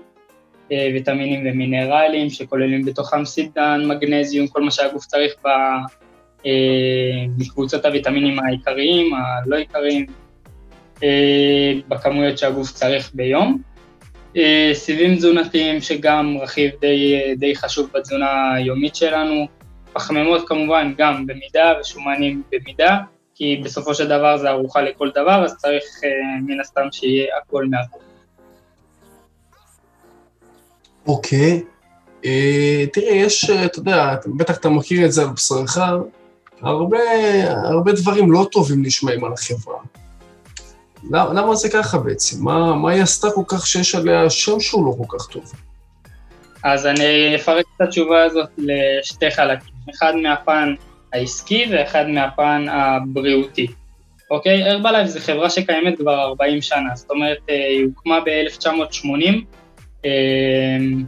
אה, 0.71 0.89
ויטמינים 0.93 1.43
ומינרלים 1.45 2.29
שכוללים 2.29 2.85
בתוכם 2.85 3.25
סידן, 3.25 3.81
מגנזיום, 3.87 4.47
כל 4.47 4.61
מה 4.61 4.71
שהגוף 4.71 5.05
צריך 5.05 5.33
ב, 5.45 5.47
אה, 6.45 7.25
מקבוצות 7.37 7.85
הוויטמינים 7.85 8.39
העיקריים, 8.39 9.13
הלא 9.13 9.55
עיקריים, 9.55 10.05
אה, 11.03 11.73
בכמויות 11.87 12.37
שהגוף 12.37 12.71
צריך 12.71 13.11
ביום. 13.13 13.61
סיבים 14.73 15.15
תזונתיים 15.15 15.81
שגם 15.81 16.37
רכיב 16.41 16.71
די, 16.81 17.33
די 17.37 17.55
חשוב 17.55 17.89
בתזונה 17.93 18.53
היומית 18.53 18.95
שלנו, 18.95 19.47
פחמימות 19.93 20.47
כמובן 20.47 20.93
גם 20.97 21.27
במידה 21.27 21.73
ושומנים 21.81 22.43
במידה, 22.51 22.97
כי 23.35 23.61
בסופו 23.63 23.95
של 23.95 24.07
דבר 24.07 24.37
זה 24.37 24.49
ארוחה 24.49 24.81
לכל 24.81 25.09
דבר, 25.15 25.45
אז 25.45 25.55
צריך 25.57 25.83
מן 26.47 26.59
הסתם 26.59 26.87
שיהיה 26.91 27.25
הכל 27.41 27.65
מהכל. 27.65 27.97
אוקיי. 31.07 31.63
אה, 32.25 32.85
תראה, 32.93 33.11
יש, 33.11 33.49
אה, 33.49 33.65
אתה 33.65 33.79
יודע, 33.79 34.15
בטח 34.37 34.57
אתה 34.57 34.69
מכיר 34.69 35.05
את 35.05 35.11
זה 35.11 35.21
על 35.21 35.29
בשרך, 35.29 35.77
הרבה, 36.61 36.97
הרבה 37.63 37.91
דברים 37.91 38.31
לא 38.31 38.47
טובים 38.51 38.85
נשמעים 38.85 39.23
על 39.23 39.33
החברה. 39.33 39.79
למה, 41.11 41.33
למה 41.33 41.55
זה 41.55 41.69
ככה 41.69 41.97
בעצם? 41.97 42.43
מה, 42.43 42.75
מה 42.75 42.91
היא 42.91 43.01
עשתה 43.01 43.27
כל 43.35 43.43
כך 43.47 43.67
שיש 43.67 43.95
עליה 43.95 44.29
שם 44.29 44.59
שהוא 44.59 44.85
לא 44.85 44.95
כל 44.97 45.17
כך 45.17 45.27
טוב? 45.27 45.53
אז 46.63 46.85
אני 46.85 47.35
אפרק 47.35 47.65
את 47.75 47.81
התשובה 47.81 48.23
הזאת 48.23 48.49
לשתי 48.57 49.31
חלקים, 49.31 49.73
אחד 49.95 50.13
מהפן 50.15 50.75
העסקי 51.13 51.65
ואחד 51.71 52.07
מהפן 52.07 52.65
הבריאותי. 52.69 53.67
אוקיי? 54.31 54.69
הרבלייב 54.69 55.07
זו 55.07 55.19
חברה 55.19 55.49
שקיימת 55.49 55.97
כבר 55.97 56.19
40 56.23 56.61
שנה, 56.61 56.95
זאת 56.95 57.11
אומרת, 57.11 57.37
אה, 57.49 57.67
היא 57.67 57.85
הוקמה 57.85 58.19
ב-1980, 58.19 59.45
אמ, 60.05 61.03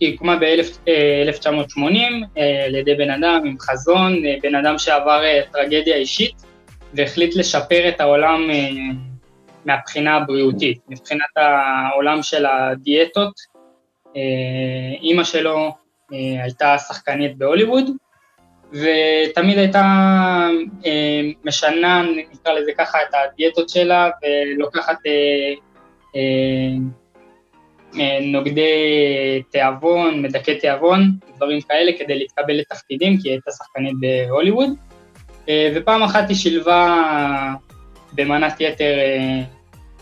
היא 0.00 0.12
הוקמה 0.12 0.36
ב-1980 0.36 1.80
אה, 2.38 2.64
על 2.64 2.74
ידי 2.74 2.94
בן 2.94 3.10
אדם 3.10 3.42
עם 3.46 3.56
חזון, 3.60 4.24
אה, 4.24 4.34
בן 4.42 4.54
אדם 4.54 4.78
שעבר 4.78 5.24
אה, 5.24 5.40
טרגדיה 5.52 5.96
אישית 5.96 6.34
והחליט 6.94 7.36
לשפר 7.36 7.88
את 7.88 8.00
העולם 8.00 8.50
מהבחינה 9.64 10.16
הבריאותית, 10.16 10.78
מבחינת 10.88 11.36
העולם 11.36 12.22
של 12.22 12.46
הדיאטות. 12.46 13.58
אימא 15.02 15.24
שלו 15.24 15.72
הייתה 16.42 16.78
שחקנית 16.78 17.38
בהוליווד, 17.38 17.84
ותמיד 18.72 19.58
הייתה 19.58 19.84
משנה, 21.44 22.02
נקרא 22.32 22.52
לזה 22.52 22.72
ככה, 22.78 22.98
את 23.02 23.14
הדיאטות 23.14 23.68
שלה, 23.68 24.10
ולוקחת 24.22 24.96
נוגדי 28.22 29.42
תיאבון, 29.50 30.22
מדכא 30.22 30.52
תיאבון, 30.52 31.10
דברים 31.36 31.60
כאלה 31.60 31.92
כדי 31.98 32.18
להתקבל 32.18 32.54
לתפקידים, 32.54 33.18
כי 33.22 33.28
היא 33.28 33.32
הייתה 33.32 33.50
שחקנית 33.50 33.94
בהוליווד. 34.00 34.70
אה, 35.48 35.72
ופעם 35.74 36.02
אחת 36.02 36.28
היא 36.28 36.36
שילבה 36.36 37.04
במנת 38.12 38.60
יתר 38.60 38.98
אה, 38.98 39.40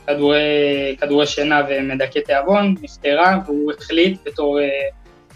כדורי, 0.06 0.96
כדורי 1.00 1.26
שינה 1.26 1.62
ומדכא 1.68 2.20
תיאבון, 2.20 2.74
נפטרה, 2.82 3.38
והוא 3.46 3.72
החליט 3.78 4.20
בתור 4.24 4.60
אה, 4.60 4.68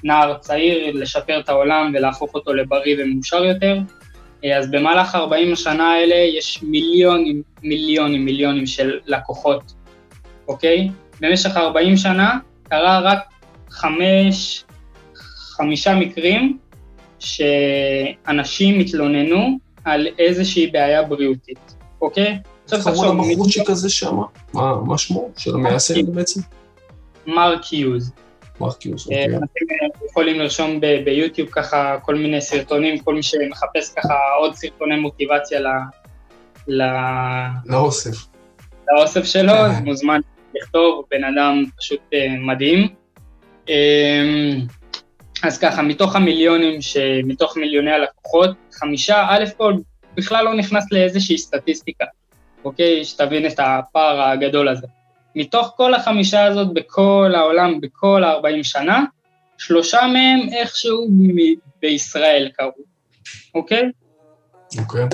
נער 0.04 0.38
צעיר 0.38 0.92
לשפר 0.94 1.40
את 1.40 1.48
העולם 1.48 1.92
ולהפוך 1.94 2.34
אותו 2.34 2.54
לבריא 2.54 2.96
ומאושר 2.98 3.44
יותר. 3.44 3.78
אז 4.56 4.70
במהלך 4.70 5.14
40 5.14 5.52
השנה 5.52 5.92
האלה 5.92 6.14
יש 6.14 6.62
מיליונים, 6.62 7.42
מיליונים, 7.62 8.24
מיליונים 8.24 8.66
של 8.66 8.98
לקוחות, 9.06 9.72
אוקיי? 10.48 10.88
במשך 11.20 11.56
40 11.56 11.96
שנה 11.96 12.38
קרה 12.68 13.00
רק 13.00 13.18
חמש, 13.70 14.64
חמישה 15.56 15.94
מקרים 15.94 16.58
שאנשים 17.18 18.80
התלוננו 18.80 19.58
על 19.84 20.06
איזושהי 20.18 20.66
בעיה 20.66 21.02
בריאותית, 21.02 21.76
אוקיי? 22.00 22.38
עכשיו 22.64 22.78
תחשוב... 22.78 23.04
קראו 23.04 23.30
לבחורצ'יק 23.30 23.70
הזה 23.70 23.90
שם? 23.90 24.16
מה 24.54 24.98
שמו? 24.98 25.28
של 25.38 25.54
המייסד 25.54 26.14
בעצם? 26.14 26.40
מרק 27.26 27.72
יוז. 27.72 28.12
מרק 28.60 28.86
יוז, 28.86 29.06
אוקיי. 29.06 29.26
אתם 29.26 30.04
יכולים 30.10 30.38
לרשום 30.38 30.80
ביוטיוב 31.04 31.48
ככה 31.52 31.96
כל 32.02 32.14
מיני 32.14 32.40
סרטונים, 32.40 32.98
כל 32.98 33.14
מי 33.14 33.22
שמחפש 33.22 33.94
ככה 33.96 34.14
עוד 34.38 34.54
סרטוני 34.54 34.96
מוטיבציה 34.96 35.60
ל... 35.60 36.82
לאוסף. 37.66 38.26
לאוסף 38.88 39.24
שלו, 39.24 39.52
אז 39.52 39.80
מוזמן 39.80 40.20
לכתוב, 40.54 41.04
בן 41.10 41.24
אדם 41.24 41.64
פשוט 41.78 42.00
uh, 42.00 42.16
מדהים. 42.40 42.88
Um, 43.66 43.70
אז 45.42 45.58
ככה, 45.58 45.82
מתוך 45.82 46.16
המיליונים, 46.16 46.82
ש... 46.82 46.96
מתוך 47.24 47.56
מיליוני 47.56 47.90
הלקוחות, 47.90 48.50
חמישה, 48.72 49.26
א' 49.28 49.44
כל 49.56 49.74
בכלל 50.16 50.44
לא 50.44 50.54
נכנס 50.54 50.92
לאיזושהי 50.92 51.38
סטטיסטיקה, 51.38 52.04
אוקיי? 52.64 53.04
שתבין 53.04 53.46
את 53.46 53.58
הפער 53.58 54.22
הגדול 54.22 54.68
הזה. 54.68 54.86
מתוך 55.34 55.72
כל 55.76 55.94
החמישה 55.94 56.44
הזאת 56.44 56.74
בכל 56.74 57.32
העולם, 57.34 57.80
בכל 57.80 58.24
ה-40 58.24 58.62
שנה, 58.62 59.04
שלושה 59.58 60.00
מהם 60.06 60.48
איכשהו 60.52 61.08
בישראל 61.82 62.50
קרו, 62.54 62.70
אוקיי? 63.54 63.90
אוקיי. 64.78 65.04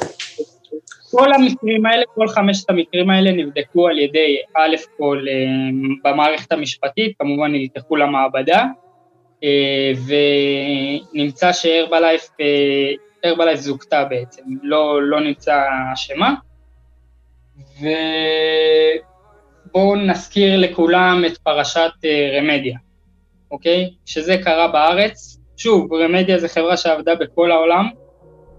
כל 1.11 1.33
המקרים 1.33 1.87
האלה, 1.87 2.03
כל 2.15 2.29
חמשת 2.29 2.71
המקרים 2.71 3.11
האלה 3.11 3.33
נבדקו 3.33 3.89
על 3.89 3.99
ידי 3.99 4.37
א' 4.57 4.77
כל 4.97 5.25
אה, 5.29 5.35
במערכת 6.05 6.53
המשפטית, 6.53 7.17
כמובן 7.19 7.53
נלקחו 7.53 7.97
למעבדה, 7.97 8.65
אה, 9.45 9.93
ונמצא 11.13 11.53
שהרבלייף, 11.53 12.29
הרבלייף 13.25 13.61
זוכתה 13.61 14.05
בעצם, 14.05 14.43
לא, 14.63 15.03
לא 15.03 15.21
נמצא 15.21 15.63
אשמה. 15.95 16.35
ובואו 19.77 19.97
נזכיר 19.97 20.59
לכולם 20.61 21.23
את 21.27 21.39
פרשת 21.39 21.91
אה, 22.05 22.39
רמדיה, 22.39 22.79
אוקיי? 23.51 23.91
שזה 24.07 24.37
קרה 24.45 24.69
בארץ. 24.69 25.39
שוב, 25.57 25.93
רמדיה 25.93 26.39
זו 26.39 26.49
חברה 26.49 26.77
שעבדה 26.77 27.15
בכל 27.15 27.51
העולם, 27.51 27.89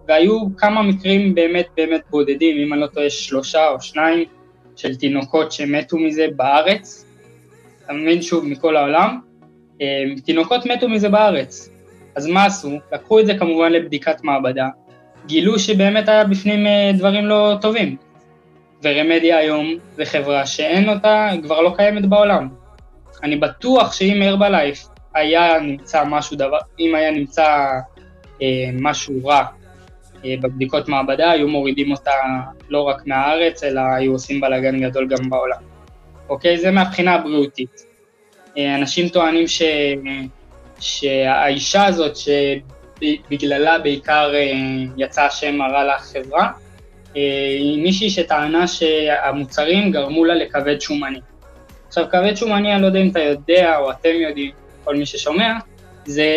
והיו 0.07 0.39
כמה 0.57 0.81
מקרים 0.81 1.35
באמת 1.35 1.65
באמת 1.77 2.01
בודדים, 2.09 2.57
אם 2.57 2.73
אני 2.73 2.81
לא 2.81 2.87
טועה 2.87 3.09
שלושה 3.09 3.69
או 3.69 3.81
שניים, 3.81 4.25
של 4.75 4.95
תינוקות 4.95 5.51
שמתו 5.51 5.97
מזה 5.97 6.27
בארץ, 6.35 7.05
אתה 7.85 7.93
מבין 7.93 8.21
שוב, 8.21 8.45
מכל 8.45 8.75
העולם. 8.75 9.19
אה, 9.81 10.03
תינוקות 10.25 10.65
מתו 10.65 10.89
מזה 10.89 11.09
בארץ. 11.09 11.69
אז 12.15 12.27
מה 12.27 12.45
עשו? 12.45 12.71
לקחו 12.93 13.19
את 13.19 13.25
זה 13.25 13.37
כמובן 13.37 13.71
לבדיקת 13.71 14.23
מעבדה, 14.23 14.67
גילו 15.25 15.59
שבאמת 15.59 16.09
היה 16.09 16.23
בפנים 16.23 16.67
אה, 16.67 16.91
דברים 16.97 17.25
לא 17.25 17.57
טובים. 17.61 18.06
ורמדיה 18.83 19.37
היום 19.37 19.73
זה 19.95 20.05
חברה 20.05 20.45
שאין 20.45 20.89
אותה, 20.89 21.29
כבר 21.43 21.61
לא 21.61 21.73
קיימת 21.77 22.05
בעולם. 22.05 22.47
אני 23.23 23.35
בטוח 23.35 23.93
שאם 23.93 24.21
הרבלייף 24.21 24.87
היה 25.13 25.59
נמצא 25.59 26.03
משהו 26.05 26.37
דבר, 26.37 26.57
אם 26.79 26.95
היה 26.95 27.11
נמצא 27.11 27.45
אה, 28.41 28.69
משהו 28.73 29.25
רע 29.25 29.45
אה, 30.25 30.35
בבדיקות 30.41 30.87
מעבדה, 30.87 31.31
היו 31.31 31.47
מורידים 31.47 31.91
אותה 31.91 32.11
לא 32.69 32.81
רק 32.81 33.07
מהארץ, 33.07 33.63
אלא 33.63 33.81
היו 33.95 34.11
עושים 34.11 34.41
בלאגן 34.41 34.89
גדול 34.89 35.07
גם 35.07 35.29
בעולם. 35.29 35.57
אוקיי? 36.29 36.57
זה 36.57 36.71
מהבחינה 36.71 37.15
הבריאותית. 37.15 37.85
אה, 38.57 38.75
אנשים 38.75 39.09
טוענים 39.09 39.47
ש... 39.47 39.61
שהאישה 40.79 41.85
הזאת, 41.85 42.13
שבגללה 42.17 43.79
בעיקר 43.79 44.31
אה, 44.35 44.51
יצא 44.97 45.21
השם 45.21 45.61
הרע 45.61 45.83
לחברה, 45.83 46.51
אה, 47.17 47.57
היא 47.59 47.83
מישהי 47.83 48.09
שטענה 48.09 48.67
שהמוצרים 48.67 49.91
גרמו 49.91 50.25
לה 50.25 50.35
לכבד 50.35 50.81
שומני. 50.81 51.19
עכשיו, 51.87 52.05
כבד 52.11 52.35
שומני, 52.35 52.73
אני 52.73 52.81
לא 52.81 52.87
יודע 52.87 52.99
אם 52.99 53.09
אתה 53.09 53.19
יודע 53.19 53.77
או 53.77 53.91
אתם 53.91 54.15
יודעים, 54.27 54.51
כל 54.83 54.95
מי 54.95 55.05
ששומע, 55.05 55.53
זה, 56.05 56.35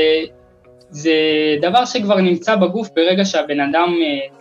זה 0.91 1.15
דבר 1.61 1.85
שכבר 1.85 2.17
נמצא 2.17 2.57
בגוף 2.57 2.89
ברגע 2.97 3.25
שהבן 3.25 3.61
אדם 3.61 3.95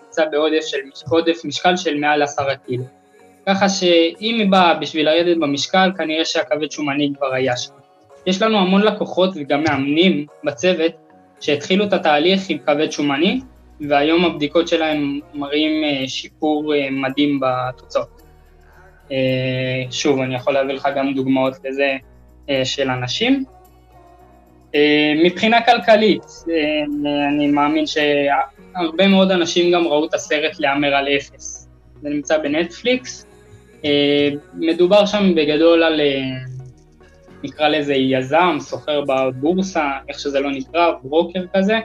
נמצא 0.05 0.25
בעודף 0.31 0.65
של 0.65 0.77
עודף 1.09 1.45
משקל 1.45 1.77
של 1.77 1.97
מעל 1.97 2.21
עשרה 2.21 2.55
קילו. 2.55 2.83
ככה 3.45 3.69
שאם 3.69 4.35
היא 4.39 4.51
באה 4.51 4.73
בשביל 4.73 5.05
לרדת 5.05 5.37
במשקל, 5.37 5.91
כנראה 5.97 6.25
שהכבד 6.25 6.71
שומני 6.71 7.11
כבר 7.17 7.33
היה 7.33 7.57
שם. 7.57 7.71
יש 8.25 8.41
לנו 8.41 8.57
המון 8.57 8.81
לקוחות 8.81 9.29
וגם 9.35 9.63
מאמנים 9.63 10.25
בצוות 10.43 10.91
שהתחילו 11.39 11.85
את 11.85 11.93
התהליך 11.93 12.49
עם 12.49 12.57
כבד 12.57 12.91
שומני, 12.91 13.41
והיום 13.87 14.25
הבדיקות 14.25 14.67
שלהם 14.67 15.19
מראים 15.33 15.83
אה, 15.83 16.07
שיפור 16.07 16.75
אה, 16.75 16.89
מדהים 16.91 17.39
בתוצאות. 17.39 18.21
אה, 19.11 19.91
שוב, 19.91 20.19
אני 20.19 20.35
יכול 20.35 20.53
להביא 20.53 20.73
לך 20.73 20.87
גם 20.95 21.13
דוגמאות 21.13 21.53
לזה 21.63 21.95
של 22.63 22.89
אנשים. 22.89 23.45
מבחינה 25.23 25.61
כלכלית, 25.61 26.23
אני 27.27 27.47
מאמין 27.47 27.85
שהרבה 27.87 29.07
מאוד 29.07 29.31
אנשים 29.31 29.71
גם 29.71 29.87
ראו 29.87 30.05
את 30.05 30.13
הסרט 30.13 30.59
להמר 30.59 30.95
על 30.95 31.07
אפס. 31.07 31.69
זה 32.01 32.09
נמצא 32.09 32.37
בנטפליקס. 32.37 33.25
מדובר 34.53 35.05
שם 35.05 35.35
בגדול 35.35 35.83
על 35.83 36.01
נקרא 37.43 37.67
לזה 37.67 37.93
יזם, 37.93 38.57
סוחר 38.59 39.01
בבורסה, 39.01 39.89
איך 40.09 40.19
שזה 40.19 40.39
לא 40.39 40.51
נקרא, 40.51 40.91
ברוקר 41.03 41.41
כזה, 41.53 41.79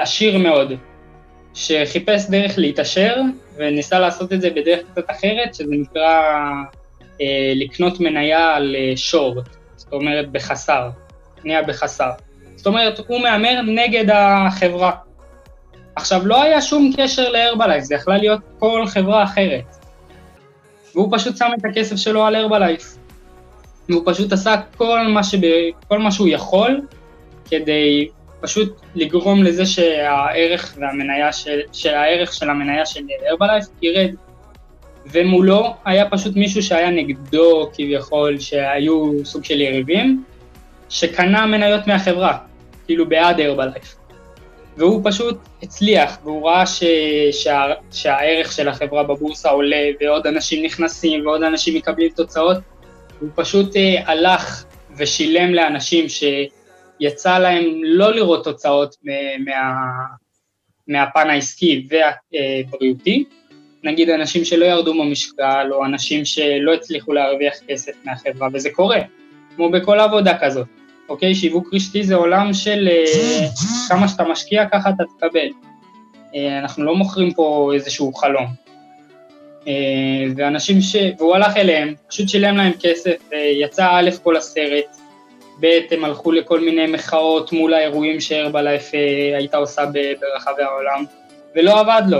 עשיר 0.00 0.38
מאוד, 0.38 0.72
שחיפש 1.54 2.30
דרך 2.30 2.58
להתעשר 2.58 3.16
וניסה 3.56 3.98
לעשות 3.98 4.32
את 4.32 4.40
זה 4.40 4.50
בדרך 4.50 4.80
קצת 4.92 5.10
אחרת, 5.10 5.54
שזה 5.54 5.74
נקרא 5.74 6.20
אה, 7.20 7.52
לקנות 7.54 8.00
מניה 8.00 8.54
על 8.54 8.76
אה, 8.78 8.92
שורט, 8.96 9.48
זאת 9.76 9.92
אומרת 9.92 10.32
בחסר, 10.32 10.88
קנייה 11.42 11.62
בחסר. 11.62 12.10
זאת 12.56 12.66
אומרת, 12.66 13.00
הוא 13.08 13.20
מהמר 13.20 13.60
נגד 13.66 14.04
החברה. 14.12 14.92
עכשיו, 15.96 16.26
לא 16.26 16.42
היה 16.42 16.62
שום 16.62 16.92
קשר 16.96 17.30
להרבלייף, 17.30 17.84
זה 17.84 17.94
יכלה 17.94 18.18
להיות 18.18 18.40
כל 18.58 18.84
חברה 18.86 19.24
אחרת. 19.24 19.76
והוא 20.94 21.08
פשוט 21.12 21.36
שם 21.36 21.48
את 21.58 21.64
הכסף 21.64 21.96
שלו 21.96 22.24
על 22.24 22.34
הרבלייף. 22.34 22.96
והוא 23.88 24.02
פשוט 24.06 24.32
עשה 24.32 24.60
כל 24.76 25.06
מה, 25.08 25.24
שב, 25.24 25.38
כל 25.88 25.98
מה 25.98 26.12
שהוא 26.12 26.28
יכול 26.28 26.80
כדי 27.50 28.08
פשוט 28.40 28.80
לגרום 28.94 29.42
לזה 29.42 29.66
שהערך 29.66 30.74
והמניה 30.78 31.32
של, 31.32 31.60
שהערך 31.72 32.32
של 32.32 32.50
המניה 32.50 32.86
של 32.86 33.00
הרבלייף 33.28 33.64
ירד. 33.82 34.14
ומולו 35.06 35.74
היה 35.84 36.10
פשוט 36.10 36.36
מישהו 36.36 36.62
שהיה 36.62 36.90
נגדו 36.90 37.70
כביכול, 37.74 38.38
שהיו 38.38 39.24
סוג 39.24 39.44
של 39.44 39.60
יריבים, 39.60 40.24
שקנה 40.88 41.46
מניות 41.46 41.86
מהחברה, 41.86 42.38
כאילו 42.86 43.08
בעד 43.08 43.40
הרבלייף. 43.40 43.96
והוא 44.76 45.00
פשוט 45.04 45.38
הצליח, 45.62 46.18
והוא 46.24 46.48
ראה 46.48 46.66
ש, 46.66 46.82
שה, 47.32 47.64
שהערך 47.92 48.52
של 48.52 48.68
החברה 48.68 49.02
בבורסה 49.02 49.50
עולה, 49.50 49.86
ועוד 50.00 50.26
אנשים 50.26 50.64
נכנסים, 50.64 51.26
ועוד 51.26 51.42
אנשים 51.42 51.74
מקבלים 51.74 52.10
תוצאות, 52.16 52.56
הוא 53.20 53.28
פשוט 53.34 53.76
אה, 53.76 54.02
הלך 54.06 54.64
ושילם 54.96 55.54
לאנשים 55.54 56.08
שיצא 57.00 57.38
להם 57.38 57.64
לא 57.84 58.14
לראות 58.14 58.44
תוצאות 58.44 58.96
מה, 59.44 59.82
מהפן 60.88 61.30
העסקי 61.30 61.86
והבריאותי, 61.88 63.24
נגיד 63.84 64.10
אנשים 64.10 64.44
שלא 64.44 64.64
ירדו 64.64 64.94
במשקל, 64.94 65.68
או 65.72 65.84
אנשים 65.84 66.24
שלא 66.24 66.74
הצליחו 66.74 67.12
להרוויח 67.12 67.54
כסף 67.68 67.92
מהחברה, 68.04 68.48
וזה 68.52 68.70
קורה, 68.70 69.00
כמו 69.56 69.70
בכל 69.70 70.00
עבודה 70.00 70.38
כזאת, 70.38 70.66
אוקיי? 71.08 71.34
שיווק 71.34 71.74
רשתי 71.74 72.04
זה 72.04 72.14
עולם 72.14 72.54
של 72.54 72.88
אה, 72.90 73.46
כמה 73.88 74.08
שאתה 74.08 74.24
משקיע, 74.24 74.66
ככה 74.66 74.90
אתה 74.90 75.04
תקבל. 75.16 75.48
אה, 76.34 76.58
אנחנו 76.58 76.84
לא 76.84 76.94
מוכרים 76.94 77.32
פה 77.32 77.70
איזשהו 77.74 78.14
חלום. 78.14 78.46
אה, 79.68 80.24
ואנשים 80.36 80.80
ש... 80.80 80.96
והוא 81.18 81.34
הלך 81.34 81.56
אליהם, 81.56 81.94
פשוט 82.08 82.28
שילם 82.28 82.56
להם 82.56 82.72
כסף, 82.80 83.16
יצא 83.60 83.88
א' 83.90 84.10
כל 84.22 84.36
הסרט, 84.36 84.96
ב' 85.60 85.80
הם 85.90 86.04
הלכו 86.04 86.32
לכל 86.32 86.60
מיני 86.60 86.86
מחאות 86.86 87.52
מול 87.52 87.74
האירועים 87.74 88.20
שהרבלייף 88.20 88.94
אה, 88.94 89.36
הייתה 89.36 89.56
עושה 89.56 89.82
ברחבי 90.20 90.62
העולם, 90.62 91.04
ולא 91.56 91.80
עבד 91.80 92.02
לו. 92.08 92.18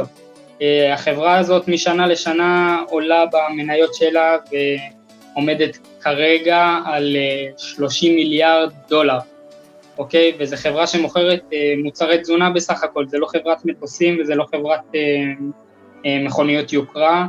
אה, 0.62 0.94
החברה 0.94 1.38
הזאת 1.38 1.68
משנה 1.68 2.06
לשנה 2.06 2.82
עולה 2.88 3.24
במניות 3.32 3.94
שלה 3.94 4.36
ועומדת 5.34 5.78
כרגע 6.00 6.78
על 6.84 7.16
30 7.56 8.14
מיליארד 8.14 8.70
דולר, 8.88 9.18
אוקיי? 9.98 10.32
וזו 10.38 10.56
חברה 10.56 10.86
שמוכרת 10.86 11.42
מוצרי 11.82 12.18
תזונה 12.18 12.50
בסך 12.50 12.84
הכל, 12.84 13.06
זה 13.08 13.18
לא 13.18 13.26
חברת 13.26 13.64
מטוסים 13.64 14.18
וזה 14.20 14.34
לא 14.34 14.44
חברת 14.54 14.80
אה, 14.94 16.18
מכוניות 16.24 16.72
יוקרה, 16.72 17.26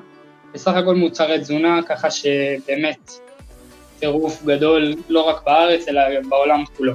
בסך 0.53 0.73
הכל 0.73 0.95
מוצרי 0.95 1.39
תזונה, 1.39 1.79
ככה 1.87 2.11
שבאמת 2.11 3.11
טירוף 4.01 4.43
גדול 4.45 4.95
לא 5.09 5.21
רק 5.21 5.41
בארץ 5.45 5.87
אלא 5.87 6.01
בעולם 6.29 6.63
כולו. 6.77 6.93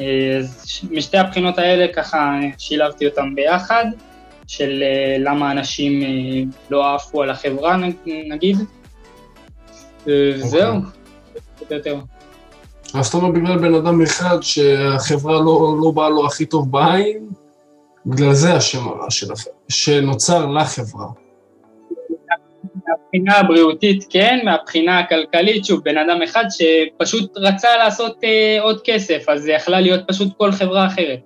אה, 0.00 0.36
אז 0.38 0.80
משתי 0.90 1.18
הבחינות 1.18 1.58
האלה 1.58 1.92
ככה 1.92 2.38
שילבתי 2.58 3.06
אותם 3.06 3.34
ביחד, 3.34 3.84
של 4.46 4.82
אה, 4.82 5.16
למה 5.18 5.52
אנשים 5.52 6.02
לא 6.70 6.94
עפו 6.94 7.22
על 7.22 7.30
החברה 7.30 7.76
נגיד, 8.06 8.56
וזהו, 10.06 10.74
יותר 11.60 11.74
יותר. 11.74 11.96
אז 12.94 13.06
אתה 13.06 13.16
אומר 13.16 13.30
בגלל 13.30 13.58
בן 13.58 13.74
אדם 13.74 14.02
אחד 14.02 14.38
שהחברה 14.40 15.32
לא, 15.32 15.76
לא 15.82 15.90
באה 15.90 16.08
לו 16.08 16.26
הכי 16.26 16.46
טוב 16.46 16.72
בעין, 16.72 17.28
בגלל 18.06 18.32
זה 18.32 18.54
השם 18.54 18.88
הרע 18.88 19.06
שנוצר 19.68 20.46
לחברה. 20.46 21.06
מהבחינה 23.14 23.38
הבריאותית 23.38 24.06
כן, 24.10 24.38
מהבחינה 24.44 24.98
הכלכלית, 24.98 25.64
שוב, 25.64 25.80
בן 25.84 25.98
אדם 25.98 26.22
אחד 26.22 26.44
שפשוט 26.50 27.36
רצה 27.36 27.76
לעשות 27.76 28.24
אה, 28.24 28.58
עוד 28.60 28.80
כסף, 28.84 29.28
אז 29.28 29.42
זה 29.42 29.52
יכלה 29.52 29.80
להיות 29.80 30.00
פשוט 30.06 30.28
כל 30.36 30.52
חברה 30.52 30.86
אחרת. 30.86 31.18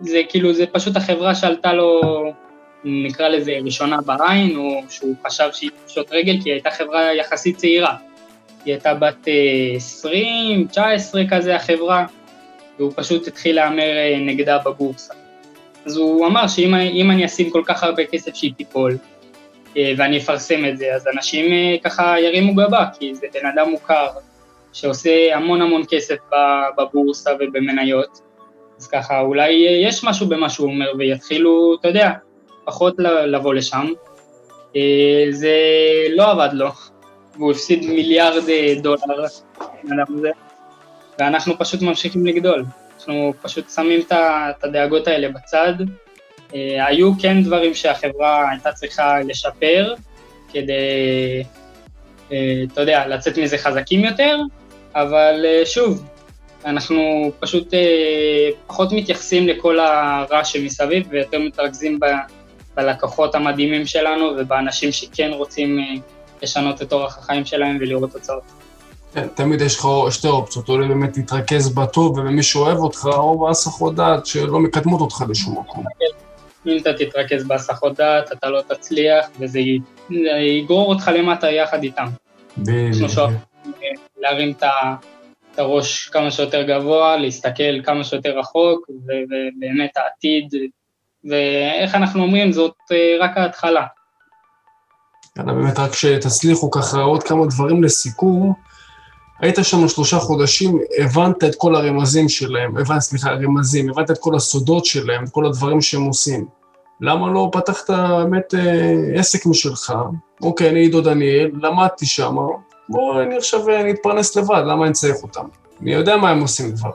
זה 0.00 0.20
כאילו, 0.28 0.52
זה 0.52 0.66
פשוט 0.66 0.96
החברה 0.96 1.34
שעלתה 1.34 1.72
לו, 1.72 2.00
נקרא 2.84 3.28
לזה, 3.28 3.58
ראשונה 3.64 4.00
בעין, 4.00 4.56
או 4.56 4.82
שהוא 4.88 5.14
חשב 5.26 5.48
שהיא 5.52 5.70
פשוט 5.86 6.12
רגל, 6.12 6.36
כי 6.42 6.48
היא 6.48 6.52
הייתה 6.52 6.70
חברה 6.70 7.14
יחסית 7.14 7.56
צעירה. 7.56 7.96
היא 8.64 8.74
הייתה 8.74 8.94
בת 8.94 9.28
20, 9.76 10.66
19 10.66 11.22
כזה, 11.30 11.56
החברה, 11.56 12.06
והוא 12.78 12.92
פשוט 12.96 13.26
התחיל 13.26 13.56
להמר 13.56 13.92
נגדה 14.20 14.58
בבורסה. 14.58 15.14
אז 15.86 15.96
הוא 15.96 16.26
אמר 16.26 16.48
שאם 16.48 17.10
אני 17.10 17.26
אשים 17.26 17.50
כל 17.50 17.62
כך 17.66 17.82
הרבה 17.82 18.04
כסף 18.04 18.34
שהיא 18.34 18.52
תיפול, 18.56 18.98
ואני 19.96 20.18
אפרסם 20.18 20.64
את 20.68 20.78
זה, 20.78 20.94
אז 20.94 21.08
אנשים 21.16 21.44
ככה 21.84 22.20
ירימו 22.20 22.54
גבה, 22.54 22.84
כי 22.98 23.14
זה 23.14 23.26
בן 23.34 23.46
אדם 23.46 23.70
מוכר, 23.70 24.06
שעושה 24.72 25.36
המון 25.36 25.62
המון 25.62 25.82
כסף 25.88 26.16
בבורסה 26.78 27.30
ובמניות, 27.40 28.20
אז 28.78 28.88
ככה 28.88 29.20
אולי 29.20 29.52
יש 29.84 30.04
משהו 30.04 30.26
במה 30.26 30.50
שהוא 30.50 30.68
אומר 30.68 30.92
ויתחילו, 30.98 31.76
אתה 31.80 31.88
יודע, 31.88 32.10
פחות 32.64 32.94
לבוא 33.26 33.54
לשם. 33.54 33.86
אה, 34.76 35.26
זה 35.30 35.56
לא 36.10 36.30
עבד 36.30 36.48
לו, 36.52 36.68
והוא 37.36 37.50
הפסיד 37.50 37.86
מיליארד 37.86 38.48
אה, 38.48 38.74
דולר, 38.82 39.26
ואנחנו 41.18 41.58
פשוט 41.58 41.82
ממשיכים 41.82 42.26
לגדול. 42.26 42.64
אנחנו 42.96 43.32
פשוט 43.42 43.70
שמים 43.70 44.00
את 44.00 44.64
הדאגות 44.64 45.08
האלה 45.08 45.28
בצד. 45.28 45.72
אה, 46.56 46.86
היו 46.86 47.12
כן 47.18 47.42
דברים 47.42 47.74
שהחברה 47.74 48.50
הייתה 48.50 48.72
צריכה 48.72 49.20
לשפר 49.20 49.94
כדי, 50.52 51.42
אתה 52.72 52.80
יודע, 52.80 53.06
לצאת 53.06 53.38
מזה 53.38 53.58
חזקים 53.58 54.04
יותר, 54.04 54.38
אבל 54.94 55.44
שוב, 55.64 56.04
אנחנו 56.66 57.30
פשוט 57.40 57.74
אה, 57.74 58.50
פחות 58.66 58.92
מתייחסים 58.92 59.48
לכל 59.48 59.78
הרע 59.80 60.44
שמסביב 60.44 61.06
ויותר 61.10 61.38
מתרכזים 61.38 62.00
ב, 62.00 62.04
בלקוחות 62.74 63.34
המדהימים 63.34 63.86
שלנו 63.86 64.24
ובאנשים 64.38 64.92
שכן 64.92 65.30
רוצים 65.32 65.78
אה, 65.78 65.84
לשנות 66.42 66.82
את 66.82 66.92
אורח 66.92 67.18
החיים 67.18 67.44
שלהם 67.44 67.76
ולראות 67.80 68.12
תוצאות. 68.12 68.42
כן, 69.12 69.26
תמיד 69.34 69.60
יש 69.60 69.76
לך 69.76 69.86
שתי 70.10 70.28
אופציות, 70.28 70.68
או 70.68 70.78
באמת 70.78 71.16
להתרכז 71.16 71.74
בטוב 71.74 72.18
ובמי 72.18 72.42
שאוהב 72.42 72.78
אותך, 72.78 73.08
או 73.12 73.38
בהסחות 73.38 73.94
דעת 73.94 74.26
שלא 74.26 74.60
מקדמות 74.60 75.00
אותך 75.00 75.24
לשום 75.28 75.58
מקום. 75.58 75.84
אם 76.66 76.76
אתה 76.78 76.92
תתרכז 76.92 77.44
בהסחות 77.44 77.96
דעת, 77.96 78.32
אתה 78.32 78.50
לא 78.50 78.62
תצליח, 78.68 79.26
וזה 79.38 79.60
יגרור 80.40 80.88
אותך 80.88 81.10
למטה 81.14 81.50
יחד 81.50 81.82
איתם. 81.82 82.06
בדיוק. 82.58 83.10
להרים 84.18 84.52
את 84.52 84.62
הראש 85.58 86.08
כמה 86.08 86.30
שיותר 86.30 86.62
גבוה, 86.62 87.16
להסתכל 87.16 87.82
כמה 87.84 88.04
שיותר 88.04 88.38
רחוק, 88.38 88.88
ובאמת 88.90 89.90
העתיד, 89.96 90.54
ואיך 91.24 91.94
אנחנו 91.94 92.22
אומרים, 92.22 92.52
זאת 92.52 92.74
אה, 92.92 93.16
רק 93.20 93.36
ההתחלה. 93.36 93.86
יאללה, 95.38 95.52
באמת, 95.52 95.78
רק 95.78 95.92
שתצליחו 95.92 96.70
ככה 96.70 97.00
עוד 97.00 97.22
כמה 97.22 97.46
דברים 97.46 97.82
לסיכום. 97.82 98.52
היית 99.40 99.56
שם 99.62 99.88
שלושה 99.88 100.18
חודשים, 100.18 100.78
הבנת 100.98 101.44
את 101.44 101.54
כל 101.58 101.76
הרמזים 101.76 102.28
שלהם, 102.28 102.76
הבנת, 102.76 103.00
סליחה, 103.00 103.30
הרמזים, 103.30 103.90
הבנת 103.90 104.10
את 104.10 104.18
כל 104.18 104.36
הסודות 104.36 104.84
שלהם, 104.84 105.24
את 105.24 105.28
כל 105.28 105.46
הדברים 105.46 105.80
שהם 105.80 106.02
עושים. 106.02 106.46
למה 107.00 107.28
לא 107.28 107.50
פתחת 107.52 107.90
באמת 107.90 108.54
אה, 108.54 109.18
עסק 109.18 109.46
משלך? 109.46 109.92
אוקיי, 110.42 110.70
אני 110.70 110.80
עידו 110.80 111.00
דניאל, 111.00 111.50
למדתי 111.62 112.06
שם, 112.06 112.36
בואו 112.88 113.22
אני 113.22 113.36
עכשיו 113.36 113.70
אה, 113.70 113.82
נתפרנס 113.82 114.36
לבד, 114.36 114.62
למה 114.66 114.84
אני 114.84 114.92
צריך 114.92 115.16
אותם? 115.22 115.46
אני 115.82 115.92
יודע 115.92 116.16
מה 116.16 116.30
הם 116.30 116.40
עושים 116.40 116.76
כבר. 116.76 116.90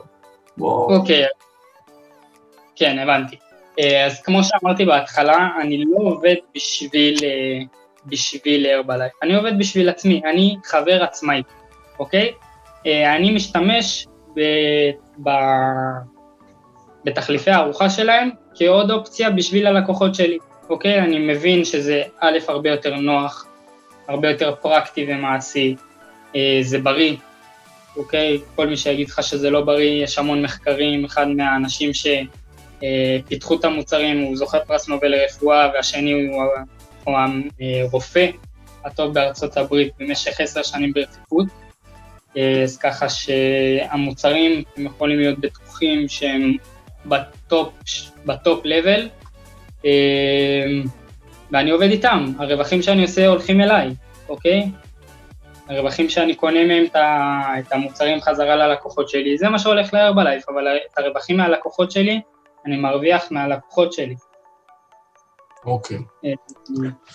בואו... 0.56 0.96
אוקיי, 0.96 1.24
כן, 2.76 2.98
הבנתי. 2.98 3.36
אה, 3.78 4.06
אז 4.06 4.22
כמו 4.22 4.44
שאמרתי 4.44 4.84
בהתחלה, 4.84 5.48
אני 5.60 5.84
לא 5.84 5.98
עובד 5.98 6.34
בשביל, 6.54 7.16
בשביל 8.06 8.66
הרבלייף, 8.66 9.12
אני 9.22 9.34
עובד 9.34 9.58
בשביל 9.58 9.88
עצמי, 9.88 10.22
אני 10.30 10.56
חבר 10.64 11.02
עצמאי, 11.02 11.42
אוקיי? 11.98 12.32
אני 12.86 13.34
משתמש 13.34 14.06
ב, 14.36 14.40
ב, 15.22 15.30
בתחליפי 17.04 17.50
הארוחה 17.50 17.90
שלהם 17.90 18.30
כעוד 18.54 18.90
אופציה 18.90 19.30
בשביל 19.30 19.66
הלקוחות 19.66 20.14
שלי, 20.14 20.38
אוקיי? 20.70 21.00
אני 21.00 21.18
מבין 21.18 21.64
שזה 21.64 22.02
א', 22.20 22.38
הרבה 22.48 22.70
יותר 22.70 22.96
נוח, 22.96 23.46
הרבה 24.08 24.30
יותר 24.30 24.54
פרקטי 24.62 25.06
ומעשי, 25.08 25.76
אה, 26.36 26.58
זה 26.62 26.78
בריא, 26.78 27.16
אוקיי? 27.96 28.38
כל 28.54 28.66
מי 28.66 28.76
שיגיד 28.76 29.08
לך 29.08 29.22
שזה 29.22 29.50
לא 29.50 29.60
בריא, 29.60 30.04
יש 30.04 30.18
המון 30.18 30.42
מחקרים, 30.42 31.04
אחד 31.04 31.28
מהאנשים 31.28 31.90
שפיתחו 31.94 33.54
את 33.54 33.64
המוצרים 33.64 34.20
הוא 34.20 34.36
זוכה 34.36 34.60
פרס 34.60 34.88
נובל 34.88 35.08
לרפואה, 35.08 35.70
והשני 35.74 36.12
הוא, 36.12 36.44
הוא 37.04 37.16
הרופא 37.60 38.26
הטוב 38.84 39.14
בארצות 39.14 39.56
הברית 39.56 39.92
במשך 39.98 40.40
עשר 40.40 40.62
שנים 40.62 40.92
ברציפות, 40.92 41.46
אה, 42.36 42.62
אז 42.62 42.78
ככה 42.78 43.08
שהמוצרים, 43.08 44.62
הם 44.76 44.86
יכולים 44.86 45.18
להיות 45.18 45.38
בטוחים 45.38 46.08
שהם 46.08 46.56
ב 47.06 47.19
top, 47.19 47.72
ב 48.26 48.35
top 48.35 48.60
level, 48.64 49.08
ואני 51.50 51.70
עובד 51.70 51.90
איתם, 51.90 52.32
הרווחים 52.38 52.82
שאני 52.82 53.02
עושה 53.02 53.26
הולכים 53.26 53.60
אליי, 53.60 53.94
אוקיי? 54.28 54.68
הרווחים 55.68 56.08
שאני 56.08 56.34
קונה 56.34 56.66
מהם 56.66 56.84
את 57.58 57.72
המוצרים 57.72 58.20
חזרה 58.20 58.56
ללקוחות 58.56 59.08
שלי, 59.08 59.38
זה 59.38 59.48
מה 59.48 59.58
שהולך 59.58 59.94
להרבלייף, 59.94 60.48
אבל 60.48 60.66
את 60.76 60.98
הרווחים 60.98 61.36
מהלקוחות 61.36 61.90
שלי, 61.90 62.20
אני 62.66 62.76
מרוויח 62.76 63.28
מהלקוחות 63.30 63.92
שלי. 63.92 64.14
אוקיי. 65.64 65.98
אה, 66.24 66.32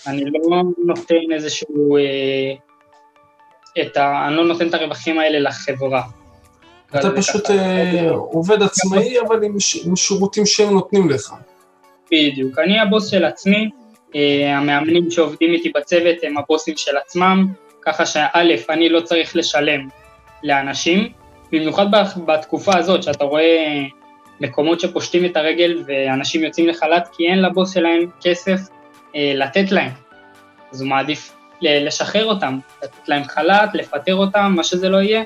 אני 0.07 0.23
לא 0.49 0.63
נותן 0.85 1.33
איזשהו... 1.33 1.97
אה, 1.97 2.53
את 3.81 3.97
ה... 3.97 4.27
אני 4.27 4.35
לא 4.35 4.45
נותן 4.45 4.67
את 4.67 4.73
הרווחים 4.73 5.19
האלה 5.19 5.39
לחברה. 5.39 6.03
אתה 6.95 7.11
פשוט 7.15 7.49
אה, 7.49 8.09
עובד 8.11 8.63
עצמאי, 8.63 9.21
אבל 9.21 9.43
עם 9.85 9.95
שירותים 9.95 10.45
שהם 10.45 10.73
נותנים 10.73 11.09
לך. 11.09 11.33
בדיוק. 12.11 12.59
אני 12.59 12.79
הבוס 12.79 13.07
של 13.07 13.25
עצמי, 13.25 13.69
אה, 14.15 14.57
המאמנים 14.57 15.11
שעובדים 15.11 15.53
איתי 15.53 15.71
בצוות 15.75 16.15
הם 16.23 16.37
הבוסים 16.37 16.77
של 16.77 16.97
עצמם, 16.97 17.47
ככה 17.81 18.05
שא', 18.05 18.27
אני 18.69 18.89
לא 18.89 19.01
צריך 19.01 19.35
לשלם 19.35 19.87
לאנשים, 20.43 21.09
במיוחד 21.51 21.85
בתקופה 22.25 22.77
הזאת 22.77 23.03
שאתה 23.03 23.23
רואה 23.23 23.83
מקומות 24.41 24.79
שפושטים 24.79 25.25
את 25.25 25.37
הרגל 25.37 25.83
ואנשים 25.85 26.43
יוצאים 26.43 26.67
לחל"ת 26.67 27.07
כי 27.17 27.27
אין 27.27 27.41
לבוס 27.41 27.73
שלהם 27.73 28.09
כסף 28.21 28.59
אה, 29.15 29.33
לתת 29.35 29.71
להם, 29.71 29.91
אז 30.71 30.81
הוא 30.81 30.89
מעדיף 30.89 31.33
לשחרר 31.61 32.25
אותם, 32.25 32.59
לתת 32.83 33.07
להם 33.09 33.23
חל"ת, 33.23 33.69
לפטר 33.73 34.15
אותם, 34.15 34.53
מה 34.55 34.63
שזה 34.63 34.89
לא 34.89 34.97
יהיה, 34.97 35.19
אה, 35.19 35.25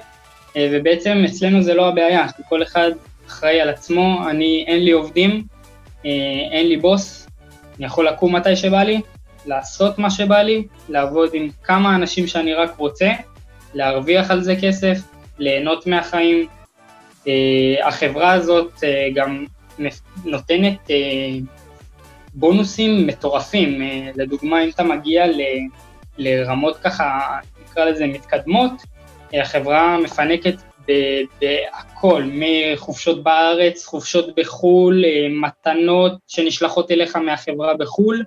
ובעצם 0.57 1.23
אצלנו 1.25 1.61
זה 1.61 1.73
לא 1.73 1.87
הבעיה, 1.87 2.27
כל 2.49 2.63
אחד 2.63 2.91
אחראי 3.27 3.61
על 3.61 3.69
עצמו, 3.69 4.29
אני, 4.29 4.65
אין 4.67 4.83
לי 4.83 4.91
עובדים, 4.91 5.43
אין 6.51 6.67
לי 6.67 6.77
בוס, 6.77 7.27
אני 7.77 7.85
יכול 7.85 8.07
לקום 8.07 8.35
מתי 8.35 8.55
שבא 8.55 8.83
לי, 8.83 9.01
לעשות 9.45 9.99
מה 9.99 10.09
שבא 10.09 10.41
לי, 10.41 10.63
לעבוד 10.89 11.29
עם 11.33 11.49
כמה 11.63 11.95
אנשים 11.95 12.27
שאני 12.27 12.53
רק 12.53 12.77
רוצה, 12.77 13.09
להרוויח 13.73 14.31
על 14.31 14.43
זה 14.43 14.55
כסף, 14.61 14.97
ליהנות 15.39 15.87
מהחיים. 15.87 16.47
Uh, 17.21 17.23
החברה 17.83 18.31
הזאת 18.31 18.83
גם 19.13 19.45
נותנת 20.25 20.89
בונוסים 22.33 23.07
מטורפים, 23.07 23.81
לדוגמה 24.15 24.63
אם 24.63 24.69
אתה 24.69 24.83
מגיע 24.83 25.27
ל, 25.27 25.41
לרמות 26.17 26.77
ככה, 26.77 27.37
נקרא 27.63 27.85
לזה 27.85 28.07
מתקדמות, 28.07 28.71
החברה 29.33 29.97
מפנקת 29.97 30.55
בהכל, 31.41 32.23
מחופשות 32.33 33.23
בארץ, 33.23 33.85
חופשות 33.85 34.35
בחו"ל, 34.35 35.05
אה, 35.05 35.27
מתנות 35.29 36.13
שנשלחות 36.27 36.91
אליך 36.91 37.15
מהחברה 37.15 37.73
בחו"ל, 37.77 38.23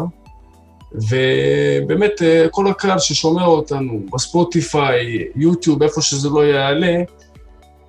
ובאמת, 0.95 2.21
אה, 2.21 2.45
כל 2.51 2.67
הקהל 2.67 2.99
ששומע 2.99 3.45
אותנו 3.45 3.99
בספוטיפיי, 4.13 5.27
יוטיוב, 5.35 5.83
איפה 5.83 6.01
שזה 6.01 6.29
לא 6.29 6.45
יעלה, 6.45 7.03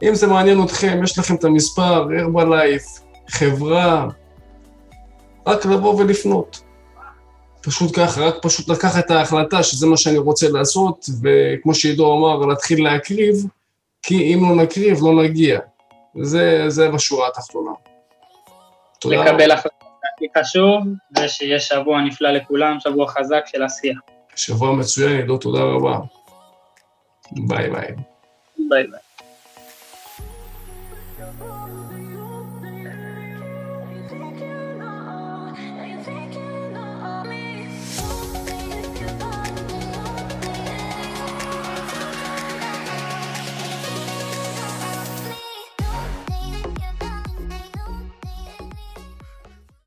אם 0.02 0.14
זה 0.14 0.26
מעניין 0.26 0.62
אתכם, 0.62 1.00
יש 1.04 1.18
לכם 1.18 1.34
את 1.34 1.44
המספר, 1.44 2.06
הרבלייף, 2.18 2.84
חברה, 3.28 4.08
רק 5.46 5.66
לבוא 5.66 5.94
ולפנות. 5.94 6.62
פשוט 7.62 7.96
ככה, 7.96 8.20
רק 8.20 8.34
פשוט 8.42 8.68
לקחת 8.68 9.04
את 9.04 9.10
ההחלטה 9.10 9.62
שזה 9.62 9.86
מה 9.86 9.96
שאני 9.96 10.18
רוצה 10.18 10.48
לעשות, 10.48 11.06
וכמו 11.22 11.74
שעידו 11.74 12.12
אמר, 12.16 12.46
להתחיל 12.46 12.84
להקריב, 12.84 13.46
כי 14.02 14.34
אם 14.34 14.42
לא 14.42 14.62
נקריב, 14.62 14.98
לא 15.02 15.22
נגיע. 15.22 15.60
זה, 16.22 16.64
זה 16.68 16.88
בשורה 16.88 17.28
התחתונה. 17.28 17.70
לקבל 19.04 19.50
החלטה. 19.50 19.75
הכי 20.16 20.26
חשוב, 20.40 20.84
זה 21.18 21.28
שיהיה 21.28 21.60
שבוע 21.60 22.00
נפלא 22.00 22.30
לכולם, 22.30 22.80
שבוע 22.80 23.08
חזק 23.08 23.44
של 23.46 23.62
עשייה. 23.62 23.94
שבוע 24.36 24.72
מצוין, 24.74 25.16
עידו, 25.16 25.38
תודה 25.38 25.62
רבה. 25.62 25.98
ביי 27.32 27.70
ביי. 27.70 27.88
ביי 28.68 28.86
ביי. 28.86 29.05